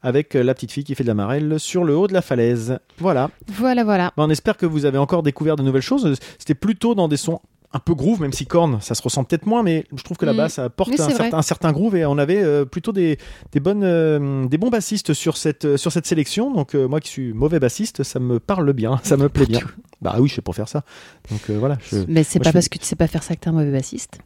avec 0.05 0.37
euh, 0.37 0.45
la 0.45 0.55
petite 0.55 0.71
fille 0.71 0.85
qui 0.85 0.95
fait 0.95 1.03
de 1.03 1.09
la 1.09 1.15
marelle 1.15 1.59
sur 1.59 1.83
le 1.83 1.97
haut 1.97 2.07
de 2.07 2.13
la 2.13 2.23
falaise. 2.23 2.79
Voilà. 2.99 3.31
Voilà, 3.49 3.83
voilà. 3.83 4.13
On 4.17 4.31
espère 4.31 4.57
que 4.57 4.67
vous 4.67 4.85
avez 4.85 4.99
encore 4.99 5.25
découvert 5.25 5.57
de 5.57 5.63
nouvelles 5.63 5.83
choses. 5.83 6.17
C'était 6.39 6.55
plutôt 6.55 6.95
dans 6.95 7.09
des 7.09 7.17
sons 7.17 7.41
un 7.75 7.81
peu 7.81 7.95
groove, 7.95 8.21
même 8.21 8.33
si 8.33 8.47
Korn, 8.47 8.81
ça 8.81 8.95
se 8.95 9.03
ressent 9.03 9.25
peut-être 9.25 9.47
moins, 9.47 9.65
mais 9.65 9.85
je 9.95 10.03
trouve 10.05 10.17
que 10.17 10.25
Mm. 10.25 10.29
là-bas, 10.29 10.49
ça 10.49 10.65
apporte 10.65 10.93
un 10.93 11.09
certain, 11.09 11.37
un 11.37 11.43
certain 11.43 11.73
groove 11.73 11.97
et 11.97 12.07
on 12.07 12.19
avait 12.19 12.41
euh, 12.41 12.65
plutôt 12.65 12.93
des, 12.93 13.19
des, 13.51 13.59
bonnes, 13.59 13.83
euh, 13.83 14.47
des 14.47 14.59
bons 14.59 14.71
bassistes 14.71 15.13
sur 15.13 15.37
cette, 15.37 15.65
euh, 15.65 15.77
sur 15.77 15.91
cette 15.91 16.07
sélection. 16.07 16.53
Donc, 16.53 16.75
moi 16.75 17.01
qui 17.01 17.09
suis 17.09 17.33
mauvais 17.33 17.59
bassiste, 17.59 18.05
ça 18.05 18.21
me 18.21 18.39
parle 18.39 18.73
bien, 18.73 19.01
ça 19.03 19.17
me 19.17 19.29
plaît 19.29 19.47
bien. 19.47 19.61
Bah 20.03 20.17
oui, 20.19 20.29
je 20.29 20.35
sais 20.35 20.43
pour 20.43 20.55
faire 20.55 20.69
ça. 20.69 20.83
Donc 21.31 21.49
voilà, 21.49 21.79
je, 21.91 21.97
Mais 22.09 22.25
c'est 22.25 22.39
pas 22.39 22.51
je 22.51 22.53
parce 22.53 22.69
que 22.69 22.77
tu 22.79 22.85
sais 22.85 22.97
pas 22.97 23.07
faire 23.07 23.23
ça 23.23 23.35
que 23.37 23.41
t'es 23.41 23.49
un 23.49 23.53
mauvais 23.53 23.73
bassiste. 23.73 24.19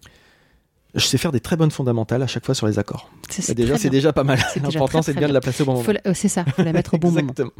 Je 0.94 1.05
sais 1.05 1.18
faire 1.18 1.33
des 1.33 1.40
très 1.40 1.57
bonnes 1.57 1.70
fondamentales 1.70 2.22
à 2.22 2.27
chaque 2.27 2.44
fois 2.46 2.55
sur 2.55 2.66
les 2.66 2.79
accords. 2.79 3.11
C'est- 3.29 3.42
c'est 3.42 3.55
déjà, 3.55 3.77
c'est 3.79 3.90
déjà 3.90 4.12
pas 4.12 4.24
mal. 4.24 4.38
L'important, 4.62 5.03
c'est 5.03 5.12
très 5.12 5.20
bien 5.20 5.29
de 5.29 5.35
la 5.35 5.40
placer 5.40 5.62
au 5.62 5.66
bon 5.66 5.74
moment. 5.83 5.85
Euh, 6.07 6.12
C'est 6.14 6.29
ça, 6.29 6.44
faut 6.44 6.62
la 6.62 6.72
mettre 6.72 6.94
au 6.94 6.98
bon 6.98 7.09
moment. 7.11 7.20
Exactement. 7.20 7.53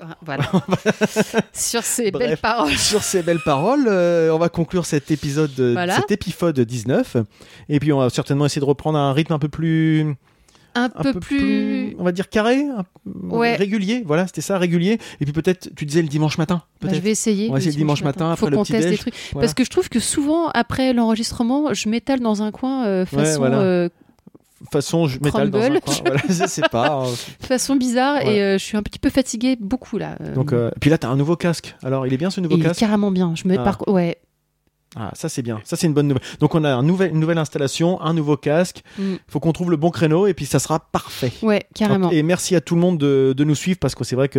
Ah, 0.00 0.16
Voilà. 0.20 0.44
Sur 1.54 1.82
ces 1.82 2.10
Bref. 2.10 2.28
belles 2.28 2.36
paroles. 2.36 2.72
Sur 2.76 3.02
ces 3.02 3.22
belles 3.22 3.40
paroles, 3.42 3.86
euh, 3.88 4.30
on 4.30 4.38
va 4.38 4.50
conclure 4.50 4.84
cet 4.84 5.10
épisode, 5.10 5.58
Voilà. 5.58 5.96
cet 5.96 6.10
épisode 6.10 6.60
19. 6.60 7.16
Et 7.70 7.80
puis, 7.80 7.92
on 7.94 7.98
va 7.98 8.10
certainement 8.10 8.44
essayer 8.44 8.60
de 8.60 8.66
reprendre 8.66 8.98
un 8.98 9.12
rythme 9.14 9.32
un 9.32 9.38
peu 9.38 9.48
plus, 9.48 10.14
Un, 10.76 10.84
un 10.94 11.02
peu, 11.02 11.14
plus. 11.14 11.96
on 11.98 12.04
va 12.04 12.12
dire 12.12 12.28
carré, 12.28 12.60
un- 12.64 12.84
Ouais. 13.28 13.56
régulier. 13.56 14.02
Voilà, 14.06 14.26
c'était 14.26 14.40
ça, 14.42 14.58
régulier. 14.58 14.98
Et 15.20 15.24
puis 15.24 15.32
peut-être, 15.32 15.70
tu 15.74 15.84
disais 15.86 16.02
le 16.02 16.08
dimanche 16.08 16.38
matin. 16.38 16.62
Bah, 16.82 16.88
je 16.92 17.00
vais 17.00 17.10
essayer. 17.10 17.48
On 17.48 17.52
va 17.52 17.58
essayer 17.58 17.72
le 17.72 17.76
dimanche 17.78 18.02
matin, 18.04 18.26
après 18.30 18.46
Faut 18.46 18.50
le 18.50 18.56
qu'on 18.56 18.62
petit 18.62 18.72
teste 18.72 18.88
des 18.90 18.98
trucs. 18.98 19.14
Voilà. 19.32 19.46
Parce 19.46 19.54
que 19.54 19.64
je 19.64 19.70
trouve 19.70 19.88
que 19.88 19.98
souvent, 20.00 20.48
après 20.50 20.92
l'enregistrement, 20.92 21.72
je 21.74 21.88
m'étale 21.88 22.20
dans 22.20 22.42
un 22.42 22.50
coin 22.50 22.84
euh, 22.86 23.06
façon, 23.06 23.38
voilà. 23.38 23.58
euh, 23.58 23.88
façon, 24.72 25.06
je 25.06 25.18
m'étale 25.20 25.50
dans 25.50 25.60
un 25.60 25.80
coin. 25.80 25.94
Voilà, 26.04 26.20
sais 26.46 26.62
pas. 26.70 27.04
hein. 27.04 27.14
façon 27.40 27.76
bizarre 27.76 28.16
Ouais. 28.16 28.36
et 28.36 28.42
euh, 28.42 28.58
je 28.58 28.64
suis 28.64 28.76
un 28.76 28.82
petit 28.82 28.98
peu 28.98 29.10
fatiguée 29.10 29.56
beaucoup 29.60 29.98
là. 29.98 30.16
Donc, 30.34 30.52
euh, 30.52 30.70
puis 30.80 30.90
là, 30.90 30.98
t'as 30.98 31.08
un 31.08 31.16
nouveau 31.16 31.36
casque. 31.36 31.74
Alors, 31.82 32.06
il 32.06 32.12
est 32.12 32.16
bien 32.18 32.30
ce 32.30 32.40
et 32.40 32.42
nouveau 32.42 32.56
il 32.56 32.60
est 32.60 32.64
casque? 32.68 32.80
carrément 32.80 33.10
bien. 33.10 33.34
Je 33.34 33.48
me 33.48 33.56
Ah. 33.58 33.62
par... 33.64 33.88
ouais. 33.88 34.18
Ah, 34.94 35.10
ça 35.14 35.28
c'est 35.28 35.42
bien. 35.42 35.60
Ça 35.64 35.76
c'est 35.76 35.86
une 35.86 35.92
bonne 35.94 36.08
nouvelle. 36.08 36.22
Donc 36.40 36.54
on 36.54 36.62
a 36.64 36.70
un 36.74 36.82
nouvel- 36.82 37.10
une 37.10 37.20
nouvelle 37.20 37.38
installation, 37.38 38.00
un 38.00 38.14
nouveau 38.14 38.36
casque. 38.36 38.82
Mm. 38.98 39.14
Faut 39.28 39.40
qu'on 39.40 39.52
trouve 39.52 39.70
le 39.70 39.76
bon 39.76 39.90
créneau 39.90 40.26
et 40.26 40.32
puis 40.32 40.46
ça 40.46 40.58
sera 40.58 40.78
parfait. 40.80 41.32
Ouais, 41.42 41.64
carrément. 41.74 42.10
Et 42.10 42.22
merci 42.22 42.54
à 42.56 42.60
tout 42.60 42.74
le 42.76 42.80
monde 42.80 42.96
de, 42.98 43.34
de 43.36 43.44
nous 43.44 43.54
suivre 43.56 43.78
parce 43.78 43.94
que 43.94 44.04
c'est 44.04 44.16
vrai 44.16 44.28
que 44.28 44.38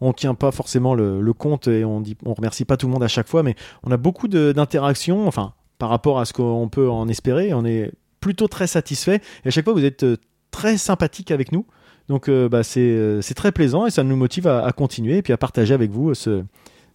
on 0.00 0.12
tient 0.12 0.34
pas 0.34 0.50
forcément 0.50 0.94
le, 0.94 1.20
le 1.20 1.32
compte 1.32 1.68
et 1.68 1.84
on 1.84 2.00
dit 2.00 2.16
on 2.26 2.34
remercie 2.34 2.64
pas 2.64 2.76
tout 2.76 2.86
le 2.86 2.92
monde 2.92 3.02
à 3.04 3.08
chaque 3.08 3.28
fois, 3.28 3.42
mais 3.42 3.54
on 3.82 3.90
a 3.92 3.96
beaucoup 3.96 4.28
d'interactions. 4.28 5.26
Enfin, 5.26 5.54
par 5.78 5.88
rapport 5.88 6.18
à 6.20 6.24
ce 6.24 6.32
qu'on 6.32 6.68
peut 6.68 6.90
en 6.90 7.08
espérer, 7.08 7.54
on 7.54 7.64
est 7.64 7.90
plutôt 8.20 8.48
très 8.48 8.66
satisfait. 8.66 9.20
Et 9.44 9.48
à 9.48 9.50
chaque 9.50 9.64
fois 9.64 9.74
vous 9.74 9.84
êtes 9.84 10.02
euh, 10.02 10.16
très 10.50 10.76
sympathique 10.76 11.30
avec 11.30 11.52
nous. 11.52 11.66
Donc 12.08 12.28
euh, 12.28 12.48
bah, 12.50 12.62
c'est 12.62 12.80
euh, 12.80 13.22
c'est 13.22 13.34
très 13.34 13.52
plaisant 13.52 13.86
et 13.86 13.90
ça 13.90 14.02
nous 14.02 14.16
motive 14.16 14.46
à, 14.46 14.64
à 14.66 14.72
continuer 14.72 15.16
et 15.18 15.22
puis 15.22 15.32
à 15.32 15.38
partager 15.38 15.72
avec 15.72 15.90
vous 15.90 16.10
euh, 16.10 16.14
ce 16.14 16.44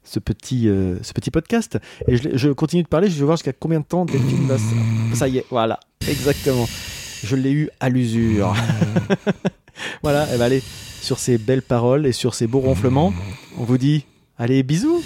ce 0.10 0.20
petit, 0.20 0.68
euh, 0.68 0.98
ce 1.04 1.14
petit 1.14 1.32
podcast. 1.32 1.78
Et 2.08 2.18
je, 2.18 2.50
continue 2.50 2.84
de 2.84 2.88
parler, 2.88 3.10
je 3.10 3.20
vais 3.20 3.26
voir 3.26 3.38
jusqu'à 3.38 3.54
combien 3.54 3.80
de 3.80 3.86
temps 3.86 4.06
Delphine 4.06 4.48
va... 4.48 4.58
Ça 5.14 5.28
y 5.28 5.38
est, 5.38 5.46
voilà, 5.50 5.80
exactement. 6.08 6.68
Je 7.24 7.36
l'ai 7.36 7.52
eu 7.52 7.70
à 7.80 7.90
l'usure. 7.90 8.56
voilà, 10.04 10.34
et 10.34 10.38
ben 10.38 10.46
allez, 10.46 10.64
sur 11.02 11.20
ces 11.20 11.38
belles 11.38 11.62
paroles 11.62 12.06
et 12.06 12.12
sur 12.12 12.34
ces 12.34 12.48
beaux 12.48 12.60
ronflements, 12.60 13.14
on 13.58 13.64
vous 13.64 13.78
dit, 13.78 14.06
allez, 14.38 14.64
bisous 14.64 15.04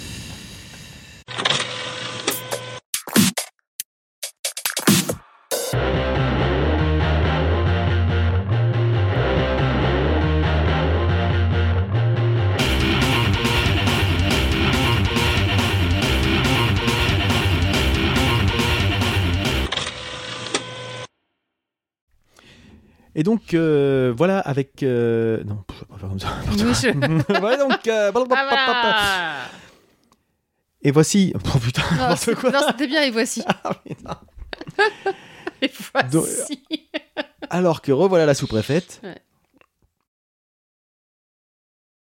Et 23.14 23.22
donc, 23.22 23.54
euh, 23.54 24.12
voilà, 24.16 24.38
avec... 24.40 24.82
euh, 24.82 25.42
Non, 25.44 25.64
je 25.72 25.80
vais 25.80 25.86
pas 25.86 25.98
faire 25.98 26.08
comme 26.08 26.18
ça. 26.20 26.28
Oui, 26.50 26.74
je- 26.74 27.38
voilà, 27.40 27.56
donc... 27.56 27.86
euh. 27.86 28.10
Ah, 28.36 29.46
Et 30.82 30.90
voici... 30.90 31.32
Oh 31.54 31.58
putain. 31.58 31.82
Non, 31.96 32.14
quoi. 32.34 32.50
non, 32.50 32.60
c'était 32.68 32.86
bien 32.88 33.02
et 33.02 33.10
voici. 33.10 33.42
Ah, 33.64 33.74
putain. 33.86 34.18
Et 35.62 35.70
voici. 35.92 36.66
Alors 37.50 37.82
que 37.82 37.92
revoilà 37.92 38.26
la 38.26 38.34
sous-préfète. 38.34 39.00
Ouais. 39.02 39.14